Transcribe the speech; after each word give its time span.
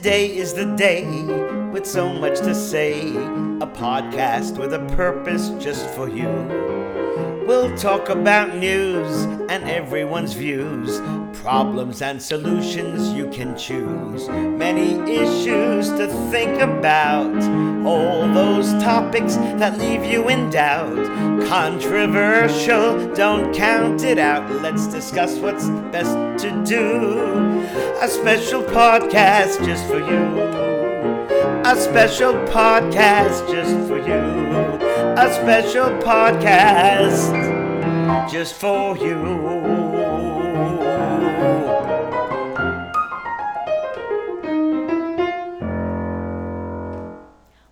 Today 0.00 0.34
is 0.34 0.54
the 0.54 0.64
day 0.76 1.04
with 1.74 1.84
so 1.84 2.10
much 2.10 2.38
to 2.38 2.54
say. 2.54 3.10
A 3.60 3.66
podcast 3.66 4.56
with 4.56 4.72
a 4.72 4.78
purpose 4.96 5.50
just 5.62 5.86
for 5.90 6.08
you. 6.08 6.79
We'll 7.50 7.76
talk 7.76 8.10
about 8.10 8.54
news 8.54 9.24
and 9.50 9.64
everyone's 9.64 10.34
views, 10.34 11.00
problems 11.40 12.00
and 12.00 12.22
solutions 12.22 13.12
you 13.12 13.28
can 13.30 13.58
choose. 13.58 14.28
Many 14.28 14.92
issues 15.12 15.88
to 15.88 16.06
think 16.30 16.60
about, 16.60 17.34
all 17.84 18.32
those 18.32 18.70
topics 18.74 19.34
that 19.34 19.80
leave 19.80 20.04
you 20.04 20.28
in 20.28 20.48
doubt. 20.50 21.04
Controversial, 21.48 23.12
don't 23.14 23.52
count 23.52 24.04
it 24.04 24.18
out. 24.18 24.48
Let's 24.62 24.86
discuss 24.86 25.34
what's 25.38 25.68
best 25.90 26.14
to 26.44 26.64
do. 26.64 27.64
A 28.00 28.06
special 28.06 28.62
podcast 28.62 29.66
just 29.66 29.84
for 29.88 29.98
you. 29.98 30.70
A 31.66 31.74
special 31.74 32.34
podcast 32.46 33.50
just 33.50 33.88
for 33.88 33.98
you. 33.98 34.70
A 35.16 35.34
special 35.34 35.86
podcast 35.98 37.39
just 38.30 38.54
for 38.54 38.96
you. 38.96 39.16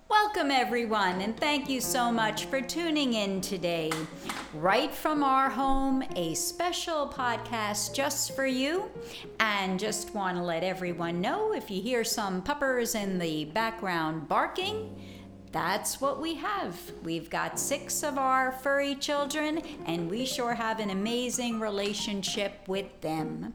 Welcome, 0.08 0.50
everyone, 0.50 1.20
and 1.20 1.36
thank 1.36 1.68
you 1.68 1.80
so 1.80 2.10
much 2.10 2.46
for 2.46 2.60
tuning 2.60 3.12
in 3.12 3.40
today. 3.40 3.92
Right 4.52 4.92
from 4.92 5.22
our 5.22 5.48
home, 5.48 6.02
a 6.16 6.34
special 6.34 7.06
podcast 7.06 7.94
just 7.94 8.34
for 8.34 8.46
you. 8.46 8.90
And 9.38 9.78
just 9.78 10.12
want 10.12 10.38
to 10.38 10.42
let 10.42 10.64
everyone 10.64 11.20
know 11.20 11.52
if 11.52 11.70
you 11.70 11.80
hear 11.80 12.02
some 12.02 12.42
puppers 12.42 12.96
in 12.96 13.20
the 13.20 13.44
background 13.44 14.26
barking, 14.26 14.96
that's 15.58 16.00
what 16.00 16.20
we 16.20 16.34
have. 16.34 16.78
We've 17.02 17.28
got 17.28 17.58
six 17.58 18.04
of 18.04 18.16
our 18.16 18.52
furry 18.52 18.94
children, 18.94 19.60
and 19.86 20.08
we 20.08 20.24
sure 20.24 20.54
have 20.54 20.78
an 20.78 20.90
amazing 20.90 21.58
relationship 21.58 22.52
with 22.68 23.00
them. 23.00 23.54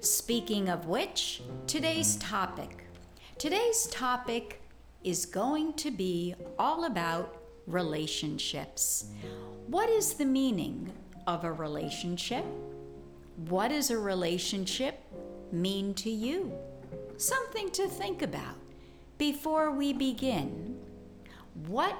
Speaking 0.00 0.68
of 0.68 0.88
which, 0.88 1.40
today's 1.66 2.16
topic. 2.16 2.84
Today's 3.38 3.86
topic 3.86 4.60
is 5.02 5.24
going 5.24 5.72
to 5.74 5.90
be 5.90 6.34
all 6.58 6.84
about 6.84 7.40
relationships. 7.66 9.06
What 9.68 9.88
is 9.88 10.14
the 10.14 10.26
meaning 10.26 10.92
of 11.26 11.44
a 11.44 11.52
relationship? 11.52 12.44
What 13.48 13.68
does 13.68 13.90
a 13.90 13.98
relationship 13.98 15.00
mean 15.50 15.94
to 15.94 16.10
you? 16.10 16.52
Something 17.16 17.70
to 17.70 17.88
think 17.88 18.20
about 18.20 18.56
before 19.16 19.70
we 19.70 19.94
begin. 19.94 20.78
What 21.66 21.96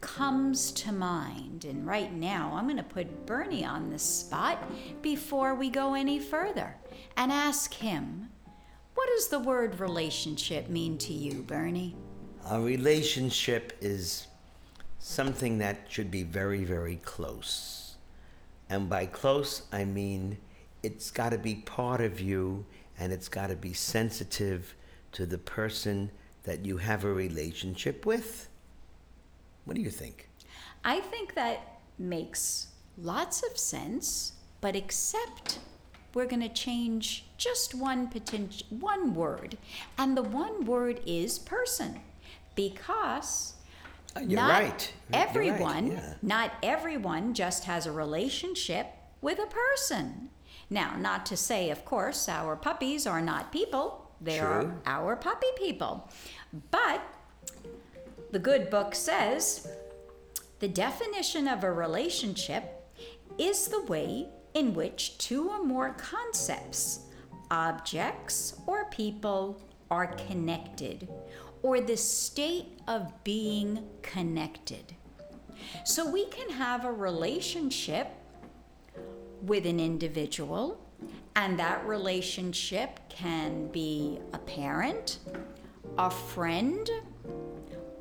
comes 0.00 0.70
to 0.72 0.92
mind? 0.92 1.64
And 1.64 1.86
right 1.86 2.12
now, 2.12 2.52
I'm 2.54 2.64
going 2.64 2.76
to 2.76 2.82
put 2.82 3.26
Bernie 3.26 3.64
on 3.64 3.90
the 3.90 3.98
spot 3.98 4.62
before 5.02 5.54
we 5.54 5.70
go 5.70 5.94
any 5.94 6.18
further 6.18 6.76
and 7.16 7.32
ask 7.32 7.74
him 7.74 8.30
what 8.94 9.08
does 9.08 9.28
the 9.28 9.38
word 9.38 9.78
relationship 9.78 10.70
mean 10.70 10.96
to 10.98 11.12
you, 11.12 11.42
Bernie? 11.42 11.94
A 12.48 12.58
relationship 12.58 13.76
is 13.82 14.26
something 14.98 15.58
that 15.58 15.80
should 15.88 16.10
be 16.10 16.22
very, 16.22 16.64
very 16.64 16.96
close. 16.96 17.96
And 18.70 18.88
by 18.88 19.06
close, 19.06 19.62
I 19.70 19.84
mean 19.84 20.38
it's 20.82 21.10
got 21.10 21.30
to 21.30 21.38
be 21.38 21.56
part 21.56 22.00
of 22.00 22.20
you 22.20 22.64
and 22.98 23.12
it's 23.12 23.28
got 23.28 23.48
to 23.48 23.56
be 23.56 23.72
sensitive 23.72 24.74
to 25.12 25.26
the 25.26 25.38
person 25.38 26.10
that 26.44 26.64
you 26.64 26.78
have 26.78 27.04
a 27.04 27.12
relationship 27.12 28.06
with. 28.06 28.48
What 29.66 29.76
do 29.76 29.82
you 29.82 29.90
think? 29.90 30.30
I 30.84 31.00
think 31.00 31.34
that 31.34 31.80
makes 31.98 32.68
lots 32.96 33.42
of 33.42 33.58
sense, 33.58 34.32
but 34.62 34.74
except 34.74 35.58
we're 36.14 36.26
going 36.26 36.40
to 36.40 36.48
change 36.48 37.26
just 37.36 37.74
one 37.74 38.06
potential 38.08 38.66
one 38.70 39.14
word, 39.14 39.58
and 39.98 40.16
the 40.16 40.22
one 40.22 40.64
word 40.64 41.00
is 41.04 41.38
person, 41.38 42.00
because 42.54 43.52
Uh, 44.16 44.20
You're 44.20 44.40
not 44.40 44.62
right. 44.62 44.92
You're 45.12 45.20
right, 45.20 45.28
everyone, 45.28 45.86
yeah. 45.92 46.14
not 46.22 46.52
everyone 46.62 47.34
just 47.34 47.64
has 47.64 47.84
a 47.86 47.92
relationship 47.92 48.86
with 49.20 49.38
a 49.38 49.46
person. 49.46 50.30
Now, 50.70 50.96
not 50.96 51.26
to 51.26 51.36
say, 51.36 51.68
of 51.70 51.84
course, 51.84 52.26
our 52.28 52.56
puppies 52.56 53.06
are 53.06 53.20
not 53.20 53.52
people; 53.52 54.10
they 54.20 54.38
are 54.40 54.72
our 54.86 55.16
puppy 55.16 55.52
people, 55.58 56.08
but 56.70 57.02
the 58.36 58.42
good 58.42 58.68
book 58.68 58.94
says 58.94 59.66
the 60.58 60.68
definition 60.68 61.48
of 61.48 61.64
a 61.64 61.72
relationship 61.72 62.86
is 63.38 63.68
the 63.68 63.80
way 63.84 64.28
in 64.52 64.74
which 64.74 65.16
two 65.16 65.48
or 65.48 65.64
more 65.64 65.94
concepts, 65.94 67.06
objects, 67.50 68.60
or 68.66 68.90
people 68.90 69.58
are 69.90 70.08
connected, 70.28 71.08
or 71.62 71.80
the 71.80 71.96
state 71.96 72.78
of 72.86 73.10
being 73.24 73.82
connected. 74.02 74.94
So 75.86 76.06
we 76.06 76.26
can 76.26 76.50
have 76.50 76.84
a 76.84 76.92
relationship 76.92 78.08
with 79.40 79.64
an 79.64 79.80
individual, 79.80 80.78
and 81.36 81.58
that 81.58 81.86
relationship 81.86 83.00
can 83.08 83.68
be 83.68 84.18
a 84.34 84.38
parent, 84.40 85.20
a 85.96 86.10
friend, 86.10 86.86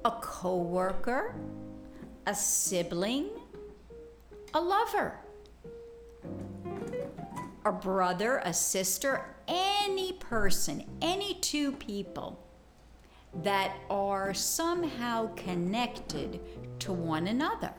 a 0.05 0.11
coworker, 0.21 1.33
a 2.27 2.35
sibling, 2.35 3.27
a 4.53 4.61
lover, 4.61 5.19
a 7.65 7.71
brother, 7.71 8.39
a 8.45 8.53
sister, 8.53 9.25
any 9.47 10.13
person, 10.13 10.85
any 11.01 11.33
two 11.41 11.71
people 11.71 12.39
that 13.41 13.75
are 13.89 14.31
somehow 14.31 15.27
connected 15.33 16.39
to 16.77 16.93
one 16.93 17.25
another. 17.25 17.73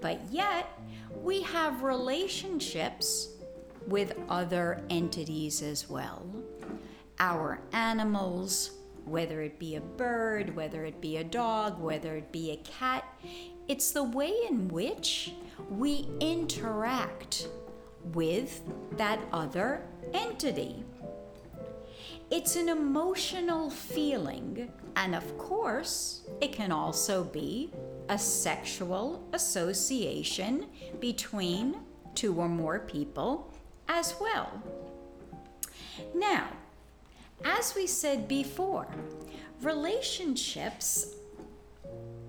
But 0.00 0.20
yet, 0.32 0.68
we 1.22 1.40
have 1.42 1.84
relationships 1.84 3.28
with 3.86 4.18
other 4.28 4.82
entities 4.90 5.62
as 5.62 5.88
well. 5.88 6.26
Our 7.20 7.60
animals, 7.72 8.72
whether 9.06 9.40
it 9.40 9.58
be 9.58 9.76
a 9.76 9.80
bird, 9.80 10.54
whether 10.54 10.84
it 10.84 11.00
be 11.00 11.16
a 11.16 11.24
dog, 11.24 11.80
whether 11.80 12.16
it 12.16 12.32
be 12.32 12.50
a 12.50 12.56
cat, 12.56 13.04
it's 13.68 13.92
the 13.92 14.02
way 14.02 14.32
in 14.48 14.68
which 14.68 15.32
we 15.70 16.08
interact 16.20 17.48
with 18.12 18.62
that 18.96 19.18
other 19.32 19.82
entity. 20.12 20.84
It's 22.30 22.56
an 22.56 22.68
emotional 22.68 23.70
feeling, 23.70 24.72
and 24.96 25.14
of 25.14 25.38
course, 25.38 26.22
it 26.40 26.52
can 26.52 26.72
also 26.72 27.22
be 27.22 27.72
a 28.08 28.18
sexual 28.18 29.22
association 29.32 30.66
between 31.00 31.76
two 32.14 32.34
or 32.34 32.48
more 32.48 32.80
people 32.80 33.52
as 33.88 34.14
well. 34.20 34.60
Now, 36.14 36.48
as 37.44 37.74
we 37.74 37.86
said 37.86 38.28
before, 38.28 38.88
relationships 39.62 41.16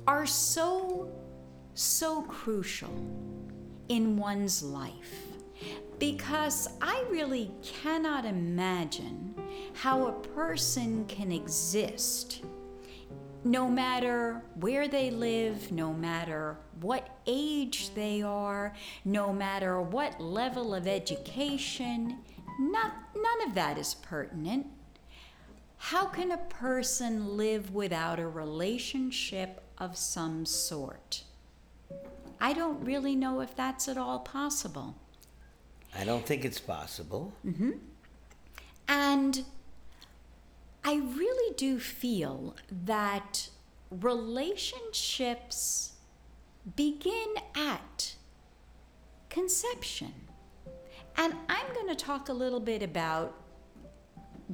are 0.08 0.26
so, 0.26 1.10
so 1.74 2.22
crucial 2.24 2.94
in 3.90 4.18
one's 4.18 4.64
life 4.64 5.28
because 6.00 6.70
I 6.82 7.04
really 7.10 7.52
cannot 7.64 8.26
imagine 8.26 9.34
how 9.74 10.08
a 10.08 10.12
person 10.12 11.06
can 11.06 11.32
exist 11.32 12.44
no 13.44 13.70
matter 13.70 14.44
where 14.60 14.88
they 14.88 15.10
live, 15.10 15.72
no 15.72 15.94
matter 15.94 16.58
what 16.82 17.18
age 17.26 17.94
they 17.94 18.22
are, 18.22 18.74
no 19.06 19.32
matter 19.32 19.82
what 19.82 20.20
level 20.20 20.76
of 20.76 20.88
education, 20.88 22.18
not, 22.60 22.94
none 23.16 23.48
of 23.48 23.56
that 23.56 23.78
is 23.78 23.96
pertinent. 23.96 24.68
How 25.78 26.06
can 26.06 26.32
a 26.32 26.38
person 26.38 27.38
live 27.38 27.74
without 27.74 28.20
a 28.20 28.28
relationship 28.28 29.62
of 29.78 29.96
some 29.96 30.46
sort? 30.46 31.24
I 32.40 32.54
don't 32.54 32.84
really 32.84 33.16
know 33.16 33.42
if 33.42 33.56
that's 33.56 33.88
at 33.88 33.98
all 33.98 34.20
possible. 34.20 34.96
I 35.96 36.04
don't 36.04 36.26
think 36.26 36.46
it's 36.46 36.60
possible. 36.60 37.34
Mm-hmm. 37.46 37.72
And 38.88 39.44
I 40.84 40.96
really 40.96 41.54
do 41.56 41.80
feel 41.80 42.56
that 42.86 43.50
relationships 43.90 45.94
begin 46.76 47.36
at 47.56 48.16
conception. 49.30 50.14
And 51.18 51.34
I'm 51.50 51.74
going 51.74 51.88
to 51.88 51.96
talk 51.96 52.30
a 52.30 52.34
little 52.34 52.60
bit 52.60 52.84
about 52.84 53.34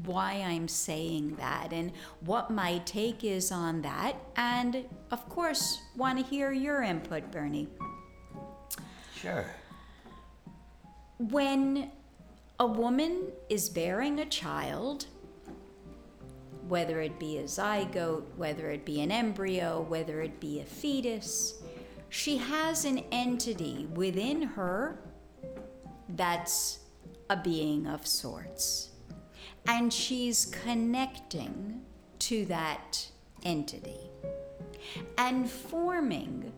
why 0.05 0.43
I'm 0.45 0.67
saying 0.67 1.35
that 1.35 1.71
and 1.71 1.91
what 2.21 2.49
my 2.49 2.79
take 2.79 3.23
is 3.23 3.51
on 3.51 3.81
that. 3.83 4.15
And 4.35 4.85
of 5.11 5.27
course, 5.29 5.79
want 5.95 6.17
to 6.19 6.25
hear 6.25 6.51
your 6.51 6.81
input, 6.81 7.31
Bernie. 7.31 7.67
Sure. 9.15 9.45
When 11.19 11.91
a 12.59 12.65
woman 12.65 13.31
is 13.49 13.69
bearing 13.69 14.19
a 14.19 14.25
child, 14.25 15.05
whether 16.67 17.01
it 17.01 17.19
be 17.19 17.37
a 17.37 17.43
zygote, 17.43 18.23
whether 18.35 18.71
it 18.71 18.85
be 18.85 19.01
an 19.01 19.11
embryo, 19.11 19.85
whether 19.89 20.21
it 20.21 20.39
be 20.39 20.59
a 20.59 20.65
fetus, 20.65 21.61
she 22.09 22.37
has 22.37 22.85
an 22.85 23.03
entity 23.11 23.87
within 23.93 24.41
her 24.41 24.99
that's 26.09 26.79
a 27.29 27.37
being 27.37 27.87
of 27.87 28.05
sorts. 28.05 28.92
And 29.67 29.91
she's 29.93 30.45
connecting 30.45 31.81
to 32.19 32.45
that 32.45 33.07
entity 33.43 34.09
and 35.17 35.49
forming 35.49 36.51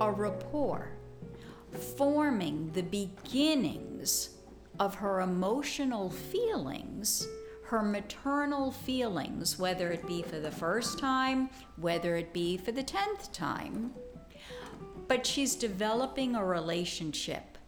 a 0.00 0.10
rapport, 0.10 0.90
forming 1.96 2.70
the 2.72 2.82
beginnings 2.82 4.30
of 4.80 4.94
her 4.94 5.20
emotional 5.20 6.10
feelings, 6.10 7.26
her 7.64 7.82
maternal 7.82 8.70
feelings, 8.70 9.58
whether 9.58 9.90
it 9.90 10.06
be 10.06 10.22
for 10.22 10.38
the 10.38 10.50
first 10.50 10.98
time, 10.98 11.48
whether 11.76 12.16
it 12.16 12.32
be 12.32 12.56
for 12.56 12.72
the 12.72 12.82
tenth 12.82 13.32
time. 13.32 13.92
But 15.08 15.26
she's 15.26 15.54
developing 15.54 16.34
a 16.34 16.44
relationship 16.44 17.58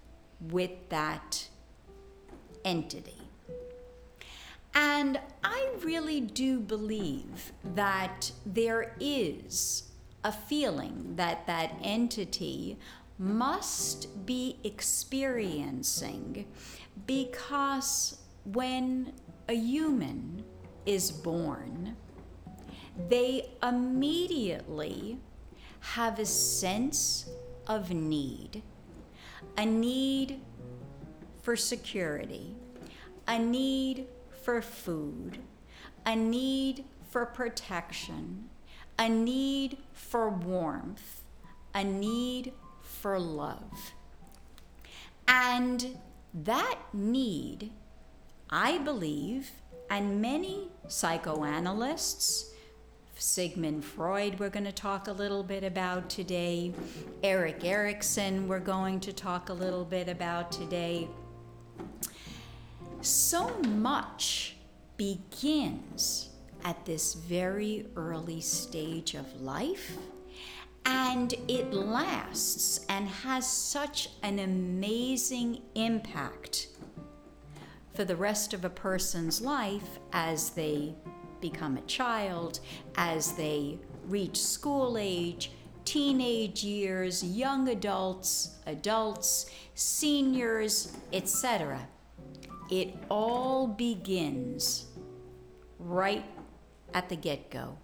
with 0.41 0.71
that 0.89 1.49
entity. 2.65 3.24
And 4.75 5.21
I 5.43 5.71
really 5.83 6.21
do 6.21 6.59
believe 6.61 7.53
that 7.75 8.33
there 8.45 8.97
is 8.99 9.85
a 10.25 10.33
feeling 10.33 11.15
that 11.17 11.47
that 11.47 11.73
entity 11.83 12.79
must 13.19 14.27
be 14.27 14.59
experiencing 14.65 16.47
because 17.07 18.19
when 18.45 19.13
a 19.49 19.55
human 19.55 20.43
is 20.87 21.13
born, 21.13 21.97
they 23.09 23.51
immediately 23.63 25.19
have 25.81 26.19
a 26.19 26.27
sense 26.27 27.29
of 27.67 27.91
need, 27.91 28.63
a 29.59 29.65
need 29.67 30.41
for 31.43 31.57
security, 31.57 32.55
a 33.29 33.39
need 33.39 34.07
for 34.45 34.61
food, 34.61 35.39
a 36.05 36.15
need 36.15 36.85
for 37.09 37.25
protection, 37.25 38.51
a 38.99 39.09
need 39.09 39.79
for 39.95 40.29
warmth, 40.29 41.23
a 41.75 41.83
need 41.83 42.53
for 42.83 43.19
love. 43.19 43.95
And 45.27 45.99
that 46.35 46.79
need, 46.93 47.71
I 48.51 48.77
believe, 48.79 49.51
and 49.89 50.21
many 50.21 50.69
psychoanalysts, 50.89 52.51
Sigmund 53.17 53.85
Freud, 53.85 54.39
we're 54.39 54.51
going 54.51 54.65
to 54.65 54.73
talk 54.73 55.09
a 55.09 55.13
little 55.13 55.43
bit 55.43 55.65
about 55.65 56.11
today, 56.11 56.75
Erik 57.23 57.65
Erikson, 57.65 58.47
we're 58.47 58.59
going 58.59 59.01
to 59.01 59.13
talk 59.13 59.49
a 59.49 59.55
little 59.55 59.85
bit 59.85 60.09
about 60.09 60.53
today. 60.53 61.09
So 63.05 63.51
much 63.61 64.57
begins 64.97 66.31
at 66.65 66.87
this 66.87 67.13
very 67.13 67.87
early 67.97 68.41
stage 68.41 69.13
of 69.13 69.43
life 69.43 69.99
and 70.87 71.35
it 71.47 71.75
lasts 71.75 72.81
and 72.89 73.07
has 73.07 73.47
such 73.47 74.09
an 74.23 74.39
amazing 74.39 75.61
impact 75.75 76.69
for 77.93 78.07
the 78.07 78.17
rest 78.17 78.55
of 78.55 78.65
a 78.65 78.71
person's 78.71 79.43
life 79.43 79.99
as 80.15 80.51
they 80.51 80.95
become 81.43 81.77
a 81.77 81.83
child, 81.83 82.61
as 82.97 83.33
they 83.33 83.79
reach 84.07 84.41
school 84.41 84.97
age, 84.99 85.51
teenage 85.85 86.65
years, 86.65 87.23
young 87.23 87.69
adults, 87.69 88.57
adults, 88.67 89.51
seniors, 89.75 90.97
etc. 91.13 91.87
It 92.71 92.95
all 93.11 93.67
begins 93.67 94.87
right 95.79 96.25
at 96.95 97.09
the 97.09 97.17
get 97.17 97.51
go 97.51 97.77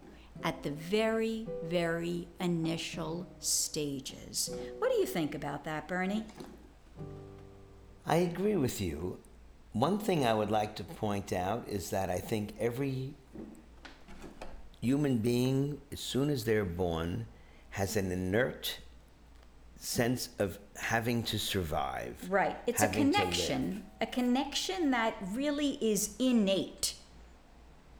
at 0.42 0.62
the 0.62 0.70
very, 0.70 1.46
very 1.64 2.28
initial 2.40 3.26
stages. 3.38 4.50
What 4.78 4.90
do 4.90 4.98
you 4.98 5.06
think 5.06 5.34
about 5.34 5.64
that, 5.64 5.88
Bernie? 5.88 6.24
I 8.06 8.16
agree 8.16 8.56
with 8.56 8.80
you. 8.80 9.18
One 9.72 9.98
thing 9.98 10.26
I 10.26 10.34
would 10.34 10.50
like 10.50 10.74
to 10.76 10.84
point 10.84 11.32
out 11.32 11.68
is 11.68 11.90
that 11.90 12.10
I 12.10 12.18
think 12.18 12.54
every 12.58 13.14
human 14.80 15.18
being, 15.18 15.80
as 15.92 16.00
soon 16.00 16.30
as 16.30 16.44
they're 16.44 16.64
born, 16.64 17.26
has 17.70 17.96
an 17.96 18.10
inert 18.10 18.78
sense 19.80 20.28
of 20.38 20.58
having 20.76 21.22
to 21.24 21.38
survive. 21.38 22.14
Right. 22.28 22.56
It's 22.66 22.82
a 22.82 22.88
connection, 22.88 23.82
a 24.00 24.06
connection 24.06 24.90
that 24.92 25.16
really 25.32 25.78
is 25.80 26.14
innate. 26.18 26.94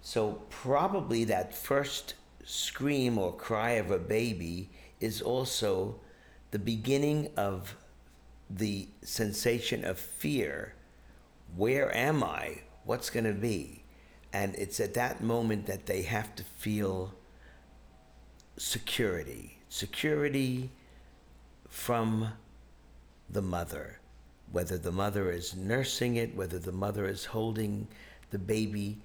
So, 0.03 0.43
probably 0.50 1.25
that 1.25 1.55
first 1.55 2.15
scream 2.44 3.19
or 3.19 3.35
cry 3.35 3.73
of 3.73 3.91
a 3.91 3.99
baby 3.99 4.71
is 5.00 5.21
also 5.23 5.99
the 6.50 6.59
beginning 6.59 7.31
of 7.37 7.77
the 8.49 8.88
sensation 9.03 9.85
of 9.85 9.99
fear. 9.99 10.75
Where 11.56 11.94
am 11.94 12.23
I? 12.23 12.62
What's 12.85 13.09
going 13.09 13.25
to 13.25 13.33
be? 13.33 13.85
And 14.33 14.55
it's 14.56 14.81
at 14.81 14.94
that 14.94 15.23
moment 15.23 15.67
that 15.67 15.87
they 15.87 16.03
have 16.03 16.35
to 16.37 16.44
feel 16.44 17.15
security. 18.56 19.59
Security 19.69 20.71
from 21.71 22.33
the 23.31 23.41
mother, 23.41 23.99
whether 24.53 24.77
the 24.77 24.93
mother 24.93 25.31
is 25.31 25.57
nursing 25.57 26.17
it, 26.17 26.35
whether 26.35 26.59
the 26.59 26.73
mother 26.73 27.07
is 27.07 27.25
holding 27.25 27.87
the 28.31 28.39
baby 28.39 28.99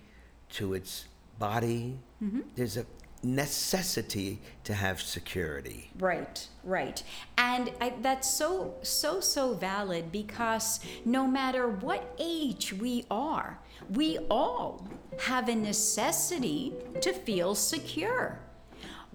to 0.49 0.73
its 0.73 1.05
body. 1.39 1.97
Mm-hmm. 2.21 2.41
There's 2.55 2.77
a 2.77 2.85
necessity 3.23 4.39
to 4.63 4.73
have 4.73 5.01
security. 5.01 5.89
Right, 5.97 6.47
right. 6.63 7.01
And 7.37 7.71
I, 7.81 7.93
that's 8.01 8.29
so, 8.29 8.75
so, 8.83 9.19
so 9.19 9.53
valid 9.53 10.11
because 10.11 10.79
no 11.05 11.25
matter 11.27 11.67
what 11.67 12.15
age 12.19 12.73
we 12.73 13.05
are, 13.09 13.59
we 13.89 14.19
all 14.29 14.87
have 15.19 15.49
a 15.49 15.55
necessity 15.55 16.73
to 17.01 17.13
feel 17.13 17.55
secure. 17.55 18.39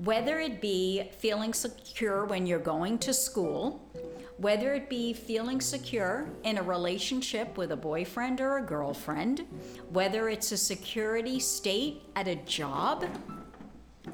Whether 0.04 0.40
it 0.40 0.62
be 0.62 1.11
feeling 1.19 1.52
secure 1.52 2.25
when 2.25 2.47
you're 2.47 2.59
going 2.59 2.99
to 3.00 3.12
school, 3.12 3.87
whether 4.38 4.73
it 4.73 4.88
be 4.88 5.12
feeling 5.12 5.61
secure 5.61 6.26
in 6.45 6.57
a 6.57 6.62
relationship 6.62 7.59
with 7.59 7.73
a 7.73 7.76
boyfriend 7.76 8.40
or 8.40 8.57
a 8.57 8.62
girlfriend, 8.62 9.47
whether 9.90 10.30
it's 10.30 10.52
a 10.52 10.57
security 10.57 11.38
state 11.38 12.00
at 12.16 12.28
a 12.28 12.37
job, 12.37 13.04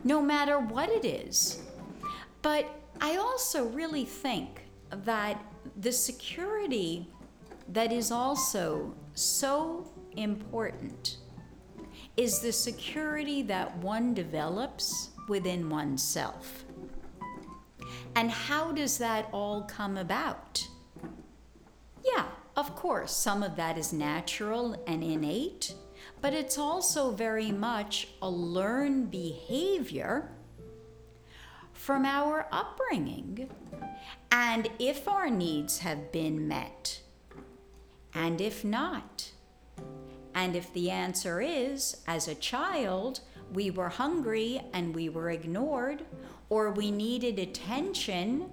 no 0.02 0.20
matter 0.20 0.58
what 0.58 0.88
it 0.88 1.04
is. 1.04 1.62
But 2.42 2.66
I 3.00 3.18
also 3.18 3.66
really 3.66 4.04
think 4.04 4.62
that 4.90 5.40
the 5.76 5.92
security 5.92 7.08
that 7.68 7.92
is 7.92 8.10
also 8.10 8.92
so 9.14 9.86
important 10.16 11.18
is 12.16 12.40
the 12.40 12.52
security 12.52 13.42
that 13.42 13.76
one 13.76 14.14
develops 14.14 15.10
within 15.28 15.68
oneself. 15.68 16.64
And 18.14 18.30
how 18.30 18.72
does 18.72 18.98
that 18.98 19.28
all 19.32 19.62
come 19.62 19.96
about? 19.96 20.66
Yeah, 22.04 22.26
of 22.56 22.74
course, 22.74 23.12
some 23.12 23.42
of 23.42 23.56
that 23.56 23.76
is 23.76 23.92
natural 23.92 24.82
and 24.86 25.02
innate 25.02 25.74
but 26.20 26.32
it's 26.32 26.58
also 26.58 27.10
very 27.10 27.52
much 27.52 28.08
a 28.22 28.28
learned 28.28 29.10
behavior 29.10 30.30
from 31.72 32.04
our 32.04 32.48
upbringing. 32.50 33.50
And 34.32 34.68
if 34.78 35.06
our 35.06 35.30
needs 35.30 35.78
have 35.78 36.10
been 36.12 36.48
met, 36.48 37.00
and 38.14 38.40
if 38.40 38.64
not, 38.64 39.30
and 40.34 40.56
if 40.56 40.72
the 40.72 40.90
answer 40.90 41.40
is, 41.40 41.98
as 42.06 42.28
a 42.28 42.34
child, 42.34 43.20
we 43.52 43.70
were 43.70 43.88
hungry 43.88 44.60
and 44.72 44.94
we 44.94 45.08
were 45.08 45.30
ignored, 45.30 46.04
or 46.48 46.70
we 46.70 46.90
needed 46.90 47.38
attention 47.38 48.50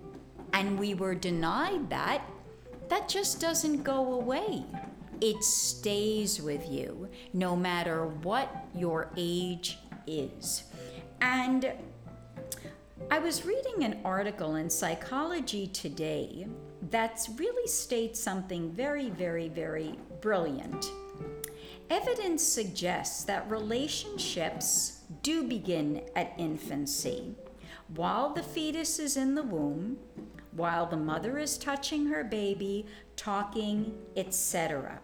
and 0.53 0.79
we 0.79 0.93
were 0.93 1.15
denied 1.15 1.89
that, 1.89 2.21
that 2.89 3.09
just 3.09 3.39
doesn't 3.39 3.83
go 3.83 4.13
away 4.13 4.63
it 5.23 5.41
stays 5.41 6.41
with 6.41 6.69
you 6.69 7.07
no 7.31 7.55
matter 7.55 8.07
what 8.07 8.65
your 8.75 9.09
age 9.15 9.77
is. 10.05 10.63
And 11.21 11.71
I 13.09 13.19
was 13.19 13.45
reading 13.45 13.85
an 13.85 14.01
article 14.03 14.55
in 14.55 14.69
Psychology 14.69 15.67
Today 15.67 16.45
that 16.91 17.25
really 17.37 17.67
states 17.69 18.19
something 18.19 18.69
very, 18.71 19.09
very, 19.11 19.47
very 19.47 19.97
brilliant. 20.19 20.91
Evidence 21.93 22.41
suggests 22.41 23.23
that 23.23 23.47
relationships 23.47 25.01
do 25.21 25.43
begin 25.43 26.01
at 26.15 26.33
infancy. 26.39 27.35
While 27.93 28.33
the 28.33 28.41
fetus 28.41 28.97
is 28.97 29.15
in 29.15 29.35
the 29.35 29.43
womb, 29.43 29.99
while 30.53 30.87
the 30.87 30.97
mother 30.97 31.37
is 31.37 31.55
touching 31.55 32.07
her 32.07 32.23
baby, 32.23 32.87
talking, 33.15 33.93
etc. 34.15 35.01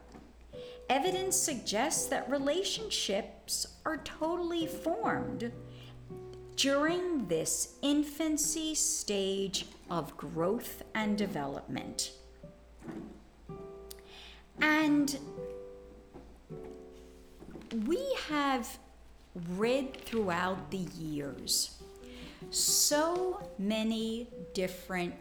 Evidence 0.90 1.36
suggests 1.36 2.08
that 2.08 2.28
relationships 2.28 3.68
are 3.86 3.98
totally 3.98 4.66
formed 4.66 5.52
during 6.56 7.28
this 7.28 7.76
infancy 7.84 8.74
stage 8.74 9.68
of 9.92 10.18
growth 10.18 10.82
and 10.96 11.20
development. 11.20 12.14
And 14.60 15.16
we 17.86 18.04
have 18.28 18.80
read 19.58 19.96
throughout 20.06 20.72
the 20.72 20.88
years 21.00 21.80
so 22.52 23.42
many 23.58 24.28
different 24.54 25.16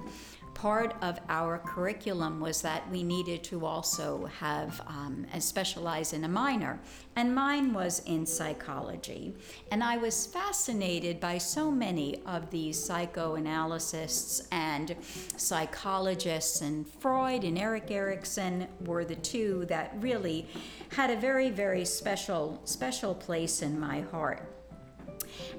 part 0.53 0.96
of 1.01 1.20
our 1.29 1.60
curriculum 1.60 2.39
was 2.39 2.62
that 2.62 2.89
we 2.91 3.03
needed 3.03 3.43
to 3.46 3.65
also 3.65 4.25
have 4.39 4.81
um, 4.88 5.25
and 5.31 5.43
specialize 5.43 6.13
in 6.13 6.24
a 6.24 6.27
minor, 6.27 6.79
and 7.15 7.34
mine 7.34 7.74
was 7.74 8.00
in 8.05 8.25
psychology. 8.25 9.34
And 9.72 9.84
I 9.84 9.98
was 9.98 10.27
fascinated 10.27 11.20
by 11.20 11.38
so 11.38 11.72
many 11.72 12.22
of 12.25 12.50
these 12.51 12.84
psychoanalysts 12.84 14.48
and 14.51 14.96
psychologists, 15.38 16.62
and 16.62 16.88
Freud 16.88 17.43
and 17.43 17.58
Erik 17.58 17.89
Erikson 17.89 18.67
were 18.86 19.05
the 19.05 19.15
two 19.15 19.65
that 19.65 19.93
really 20.00 20.48
had 20.89 21.10
a 21.10 21.15
very, 21.15 21.50
very 21.50 21.86
special, 21.86 22.62
special 22.65 23.15
place 23.15 23.62
in 23.62 23.79
my 23.79 24.01
heart. 24.01 24.48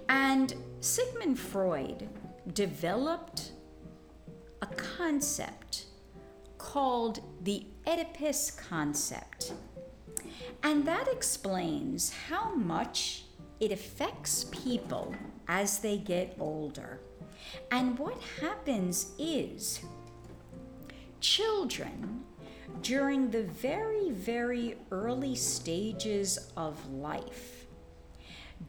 And 0.08 0.54
Sigmund 0.80 1.38
Freud 1.38 2.08
developed 2.54 3.52
a 4.62 4.66
concept 4.66 5.86
called 6.56 7.20
the 7.42 7.66
Oedipus 7.86 8.52
concept. 8.52 9.52
And 10.62 10.86
that 10.86 11.08
explains 11.08 12.12
how 12.28 12.54
much 12.54 13.24
it 13.58 13.72
affects 13.72 14.46
people 14.52 15.14
as 15.48 15.80
they 15.80 15.98
get 15.98 16.36
older. 16.38 17.00
And 17.72 17.98
what 17.98 18.16
happens 18.40 19.12
is 19.18 19.80
children 21.20 22.22
during 22.82 23.30
the 23.30 23.42
very, 23.42 24.10
very 24.10 24.76
early 24.92 25.34
stages 25.34 26.52
of 26.56 26.88
life 26.92 27.51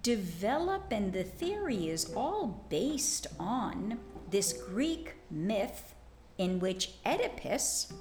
develop, 0.02 0.92
and 0.92 1.14
the 1.14 1.24
theory 1.24 1.90
is 1.90 2.12
all 2.16 2.66
based 2.70 3.28
on 3.40 4.00
this 4.30 4.54
Greek 4.54 5.14
myth 5.30 5.94
in 6.38 6.60
which 6.60 6.92
Oedipus 7.06 7.94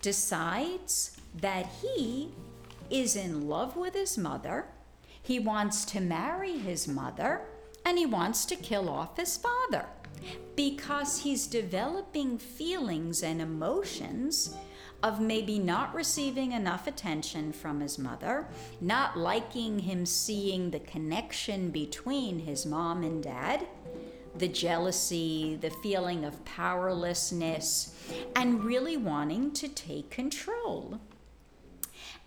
decides 0.00 1.16
that 1.40 1.66
he 1.80 2.32
is 2.90 3.16
in 3.16 3.48
love 3.48 3.76
with 3.76 3.94
his 3.94 4.18
mother, 4.18 4.66
he 5.22 5.38
wants 5.38 5.84
to 5.86 6.00
marry 6.00 6.58
his 6.58 6.88
mother, 6.88 7.42
and 7.86 7.96
he 7.96 8.06
wants 8.06 8.44
to 8.46 8.56
kill 8.56 8.88
off 8.88 9.16
his 9.16 9.36
father. 9.36 9.86
Because 10.56 11.20
he's 11.20 11.46
developing 11.46 12.38
feelings 12.38 13.22
and 13.22 13.40
emotions 13.40 14.54
of 15.02 15.20
maybe 15.20 15.58
not 15.58 15.94
receiving 15.94 16.52
enough 16.52 16.86
attention 16.86 17.52
from 17.52 17.80
his 17.80 17.98
mother, 17.98 18.46
not 18.80 19.18
liking 19.18 19.80
him 19.80 20.06
seeing 20.06 20.70
the 20.70 20.80
connection 20.80 21.70
between 21.70 22.40
his 22.40 22.64
mom 22.64 23.02
and 23.02 23.22
dad, 23.22 23.66
the 24.36 24.48
jealousy, 24.48 25.58
the 25.60 25.70
feeling 25.70 26.24
of 26.24 26.44
powerlessness, 26.44 27.94
and 28.36 28.64
really 28.64 28.96
wanting 28.96 29.50
to 29.50 29.68
take 29.68 30.10
control. 30.10 31.00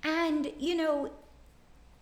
And, 0.03 0.51
you 0.60 0.75
know, 0.75 1.12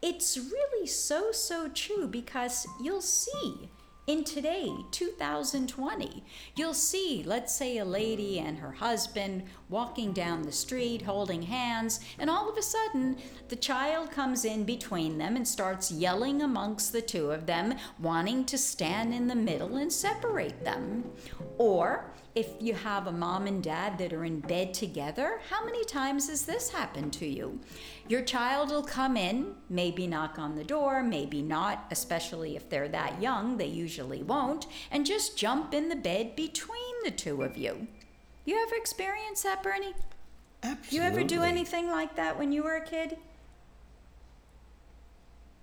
it's 0.02 0.38
really 0.38 0.88
so, 0.88 1.32
so 1.32 1.70
true 1.70 2.08
because 2.08 2.68
you'll 2.82 3.02
see 3.02 3.70
in 4.06 4.26
today, 4.26 4.70
2020, 4.92 6.24
you'll 6.58 6.74
see, 6.74 7.24
let's 7.26 7.56
say, 7.56 7.78
a 7.78 7.86
lady 7.86 8.40
and 8.40 8.58
her 8.58 8.72
husband 8.72 9.44
walking 9.70 10.12
down 10.12 10.42
the 10.42 10.52
street 10.52 11.02
holding 11.02 11.42
hands, 11.42 12.02
and 12.20 12.30
all 12.30 12.50
of 12.50 12.58
a 12.58 12.62
sudden, 12.62 13.18
the 13.48 13.56
child 13.56 14.12
comes 14.12 14.44
in 14.44 14.66
between 14.66 15.18
them 15.18 15.38
and 15.38 15.48
starts 15.48 15.90
yelling 15.90 16.42
amongst 16.42 16.92
the 16.92 17.02
two 17.02 17.32
of 17.32 17.46
them, 17.46 17.76
wanting 18.00 18.44
to 18.44 18.58
stand 18.58 19.14
in 19.14 19.28
the 19.28 19.36
middle 19.36 19.78
and 19.78 19.92
separate 19.92 20.66
them. 20.66 21.06
Or 21.58 22.12
if 22.36 22.50
you 22.60 22.74
have 22.74 23.06
a 23.06 23.12
mom 23.12 23.46
and 23.46 23.62
dad 23.62 23.98
that 24.00 24.12
are 24.12 24.26
in 24.26 24.40
bed 24.40 24.74
together, 24.74 25.40
how 25.50 25.64
many 25.64 25.86
times 25.86 26.30
has 26.30 26.46
this 26.46 26.72
happened 26.72 27.14
to 27.14 27.28
you? 27.28 27.60
Your 28.08 28.24
child 28.24 28.72
will 28.72 28.84
come 28.84 29.16
in, 29.16 29.54
maybe 29.70 30.08
knock 30.08 30.40
on 30.40 30.56
the 30.56 30.64
door, 30.64 31.04
maybe 31.04 31.44
not, 31.44 31.86
especially 31.92 32.56
if 32.56 32.70
they're 32.70 32.90
that 32.90 33.22
young, 33.22 33.58
they 33.58 33.68
usually 33.68 34.24
won't, 34.24 34.66
and 34.90 35.06
just 35.06 35.38
jump 35.38 35.74
in 35.76 35.90
the 35.90 35.96
bed 35.96 36.36
between 36.36 36.96
the 37.04 37.12
two 37.12 37.44
of 37.44 37.56
you. 37.56 37.88
You 38.46 38.62
ever 38.64 38.76
experience 38.76 39.44
that, 39.44 39.62
Bernie? 39.62 39.94
Absolutely. 40.64 40.98
You 40.98 41.04
ever 41.04 41.24
do 41.24 41.42
anything 41.44 41.88
like 41.88 42.16
that 42.16 42.38
when 42.38 42.52
you 42.52 42.64
were 42.64 42.76
a 42.76 42.86
kid? 42.86 43.18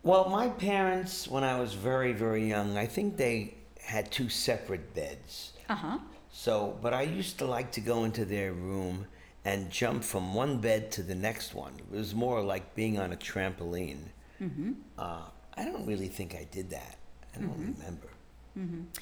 Well, 0.03 0.29
my 0.31 0.49
parents, 0.49 1.27
when 1.27 1.43
I 1.43 1.59
was 1.59 1.75
very, 1.75 2.12
very 2.12 2.49
young, 2.49 2.79
I 2.79 2.87
think 2.87 3.17
they 3.17 3.55
had 3.83 4.11
two 4.12 4.29
separate 4.29 4.95
beds. 4.95 5.53
Uh 5.69 5.75
huh. 5.75 5.99
So, 6.33 6.79
but 6.81 6.95
I 6.95 7.03
used 7.03 7.39
to 7.39 7.45
like 7.45 7.73
to 7.73 7.81
go 7.81 8.05
into 8.05 8.25
their 8.25 8.53
room 8.53 9.07
and 9.45 9.71
jump 9.71 10.05
from 10.05 10.35
one 10.35 10.59
bed 10.59 10.91
to 10.93 11.03
the 11.03 11.15
next 11.15 11.55
one. 11.55 11.73
It 11.79 11.91
was 11.97 12.15
more 12.15 12.43
like 12.43 12.75
being 12.75 12.99
on 12.99 13.13
a 13.13 13.17
trampoline. 13.17 14.05
Mm-hmm. 14.41 14.73
Uh, 14.99 15.23
I 15.57 15.65
don't 15.65 15.87
really 15.87 16.09
think 16.09 16.35
I 16.35 16.47
did 16.51 16.71
that. 16.71 16.97
I 17.35 17.39
don't 17.41 17.51
Mm-hmm. 17.51 17.81
remember. 17.81 18.07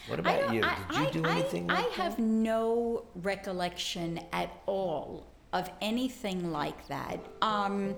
What 0.08 0.20
about 0.20 0.52
you? 0.54 0.62
Did 0.92 1.14
you 1.14 1.22
do 1.22 1.28
I, 1.28 1.32
anything 1.32 1.68
I, 1.70 1.74
like 1.74 1.86
I 1.86 2.02
have 2.02 2.18
no 2.18 3.04
recollection 3.22 4.20
at 4.32 4.50
all 4.66 5.26
of 5.52 5.68
anything 5.80 6.52
like 6.52 6.86
that. 6.88 7.18
Um, 7.42 7.96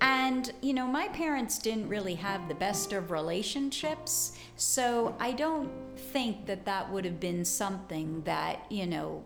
and, 0.00 0.52
you 0.60 0.74
know, 0.74 0.86
my 0.86 1.08
parents 1.08 1.58
didn't 1.58 1.88
really 1.88 2.14
have 2.16 2.48
the 2.48 2.54
best 2.54 2.92
of 2.92 3.10
relationships, 3.10 4.32
so 4.56 5.16
I 5.18 5.32
don't 5.32 5.70
think 5.96 6.46
that 6.46 6.64
that 6.66 6.90
would 6.92 7.04
have 7.04 7.20
been 7.20 7.44
something 7.44 8.22
that, 8.22 8.66
you 8.70 8.86
know, 8.86 9.24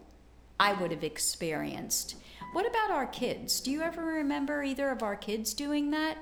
I 0.60 0.72
would 0.74 0.90
have 0.90 1.04
experienced. 1.04 2.16
What 2.52 2.66
about 2.68 2.90
our 2.90 3.06
kids? 3.06 3.60
Do 3.60 3.70
you 3.70 3.82
ever 3.82 4.04
remember 4.04 4.62
either 4.62 4.90
of 4.90 5.02
our 5.02 5.16
kids 5.16 5.52
doing 5.54 5.90
that? 5.90 6.16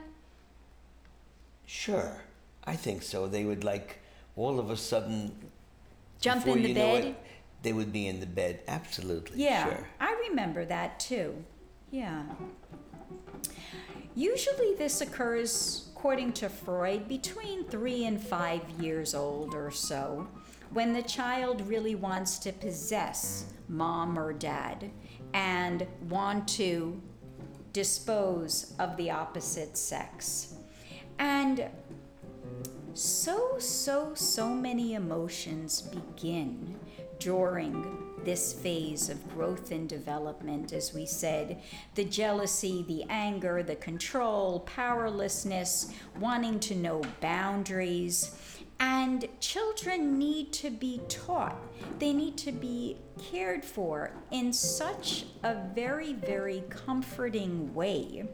Sure, 1.67 2.23
I 2.65 2.77
think 2.77 3.03
so. 3.03 3.27
They 3.27 3.45
would 3.45 3.65
like 3.65 4.01
all 4.37 4.59
of 4.59 4.71
a 4.71 4.77
sudden 4.77 5.33
Jump 6.21 6.47
in 6.47 6.63
the 6.63 6.75
bed? 6.75 7.05
it, 7.05 7.17
they 7.63 7.73
would 7.73 7.93
be 7.93 8.07
in 8.07 8.21
the 8.21 8.27
bed. 8.27 8.61
Absolutely. 8.69 9.43
Yeah, 9.43 9.65
Sure. 9.65 9.89
I 10.01 10.27
remember 10.29 10.65
that 10.65 10.99
too. 11.01 11.45
Yeah. 11.91 12.23
Usually, 14.17 14.75
this 14.75 15.03
occurs, 15.03 15.91
according 15.95 16.33
to 16.35 16.49
Freud, 16.49 17.07
between 17.07 17.65
three 17.65 18.07
and 18.07 18.19
five 18.21 18.63
years 18.81 19.15
old 19.15 19.55
or 19.55 19.71
so, 19.71 20.27
when 20.71 20.95
the 20.95 21.03
child 21.03 21.61
really 21.69 21.95
wants 21.95 22.39
to 22.39 22.53
possess 22.53 23.53
mom 23.69 24.19
or 24.19 24.33
dad. 24.33 24.91
and 25.35 25.87
want 26.09 26.49
to 26.49 26.99
dispose 27.75 28.73
of 28.79 28.97
the 28.97 29.11
opposite 29.11 29.77
sex. 29.77 30.55
And 31.19 31.69
so, 32.95 33.59
so, 33.59 34.15
so 34.15 34.49
many 34.49 34.95
emotions 34.95 35.83
begin 35.83 36.79
during 37.19 38.07
this 38.25 38.53
phase 38.53 39.09
of 39.09 39.35
growth 39.35 39.71
and 39.71 39.89
development, 39.89 40.73
as 40.73 40.93
we 40.93 41.07
said 41.07 41.61
the 41.95 42.05
jealousy, 42.05 42.85
the 42.89 43.05
anger, 43.09 43.63
the 43.63 43.77
control, 43.77 44.61
powerlessness, 44.61 45.93
wanting 46.19 46.59
to 46.61 46.75
know 46.75 47.03
boundaries. 47.21 48.37
And 48.79 49.27
children 49.41 50.19
need 50.19 50.53
to 50.55 50.71
be 50.71 51.01
taught, 51.09 51.57
they 51.99 52.13
need 52.13 52.37
to 52.39 52.53
be 52.53 52.99
cared 53.31 53.65
for 53.65 54.11
in 54.31 54.53
such 54.53 55.25
a 55.43 55.57
very, 55.75 56.13
very 56.13 56.63
comforting 56.69 57.73
way 57.73 58.25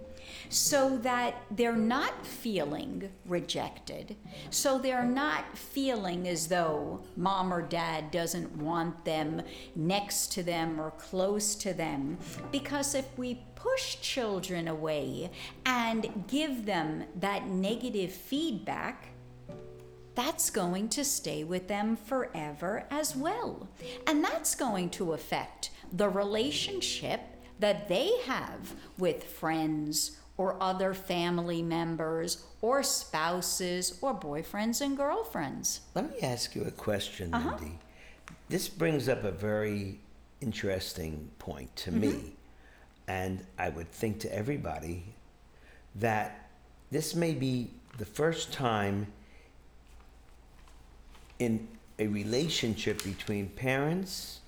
so 0.48 0.98
that 0.98 1.42
they're 1.50 1.76
not 1.76 2.26
feeling 2.26 3.10
rejected, 3.26 4.16
so 4.50 4.78
they're 4.78 5.04
not 5.04 5.56
feeling 5.56 6.28
as 6.28 6.48
though 6.48 7.02
mom 7.16 7.52
or 7.52 7.62
dad 7.62 8.10
doesn't 8.10 8.56
want 8.56 9.04
them 9.04 9.42
next 9.74 10.32
to 10.32 10.42
them 10.42 10.80
or 10.80 10.90
close 10.92 11.54
to 11.56 11.72
them. 11.72 12.18
Because 12.50 12.94
if 12.94 13.06
we 13.16 13.42
push 13.54 14.00
children 14.00 14.68
away 14.68 15.30
and 15.64 16.24
give 16.28 16.66
them 16.66 17.04
that 17.16 17.46
negative 17.46 18.12
feedback, 18.12 19.08
that's 20.14 20.50
going 20.50 20.88
to 20.90 21.04
stay 21.04 21.42
with 21.44 21.68
them 21.68 21.96
forever 21.96 22.84
as 22.90 23.16
well. 23.16 23.68
And 24.06 24.22
that's 24.22 24.54
going 24.54 24.90
to 24.90 25.12
affect 25.12 25.70
the 25.92 26.08
relationship 26.08 27.20
that 27.62 27.88
they 27.88 28.10
have 28.26 28.74
with 28.98 29.22
friends 29.22 30.18
or 30.36 30.60
other 30.60 30.92
family 30.92 31.62
members 31.62 32.44
or 32.60 32.82
spouses 32.82 33.98
or 34.02 34.12
boyfriends 34.12 34.80
and 34.80 34.96
girlfriends. 34.96 35.80
Let 35.94 36.10
me 36.10 36.18
ask 36.22 36.56
you 36.56 36.64
a 36.64 36.72
question, 36.72 37.32
uh-huh. 37.32 37.56
Mindy. 37.60 37.78
This 38.48 38.68
brings 38.68 39.08
up 39.08 39.22
a 39.22 39.30
very 39.30 40.00
interesting 40.40 41.30
point 41.38 41.74
to 41.76 41.92
mm-hmm. 41.92 42.00
me, 42.00 42.36
and 43.06 43.46
I 43.56 43.68
would 43.68 43.92
think 43.92 44.18
to 44.20 44.34
everybody 44.34 45.04
that 45.94 46.48
this 46.90 47.14
may 47.14 47.32
be 47.32 47.70
the 47.96 48.06
first 48.06 48.52
time 48.52 49.06
in 51.38 51.68
a 52.00 52.08
relationship 52.08 53.04
between 53.04 53.50
parents 53.50 54.40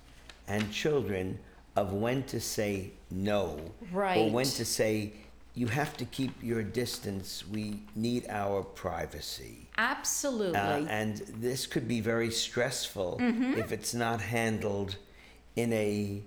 and 0.49 0.69
children 0.69 1.39
of 1.75 1.93
when 1.93 2.23
to 2.23 2.39
say 2.39 2.91
no 3.11 3.59
right. 3.91 4.17
or 4.17 4.31
when 4.31 4.45
to 4.45 4.65
say 4.65 5.13
you 5.53 5.67
have 5.67 5.95
to 5.97 6.05
keep 6.05 6.31
your 6.43 6.63
distance 6.63 7.43
we 7.47 7.81
need 7.95 8.25
our 8.29 8.63
privacy 8.63 9.67
absolutely 9.77 10.57
uh, 10.57 10.85
and 10.89 11.17
this 11.39 11.65
could 11.65 11.87
be 11.87 12.01
very 12.01 12.31
stressful 12.31 13.17
mm-hmm. 13.21 13.53
if 13.53 13.71
it's 13.71 13.93
not 13.93 14.21
handled 14.21 14.95
in 15.55 15.71
a 15.73 16.21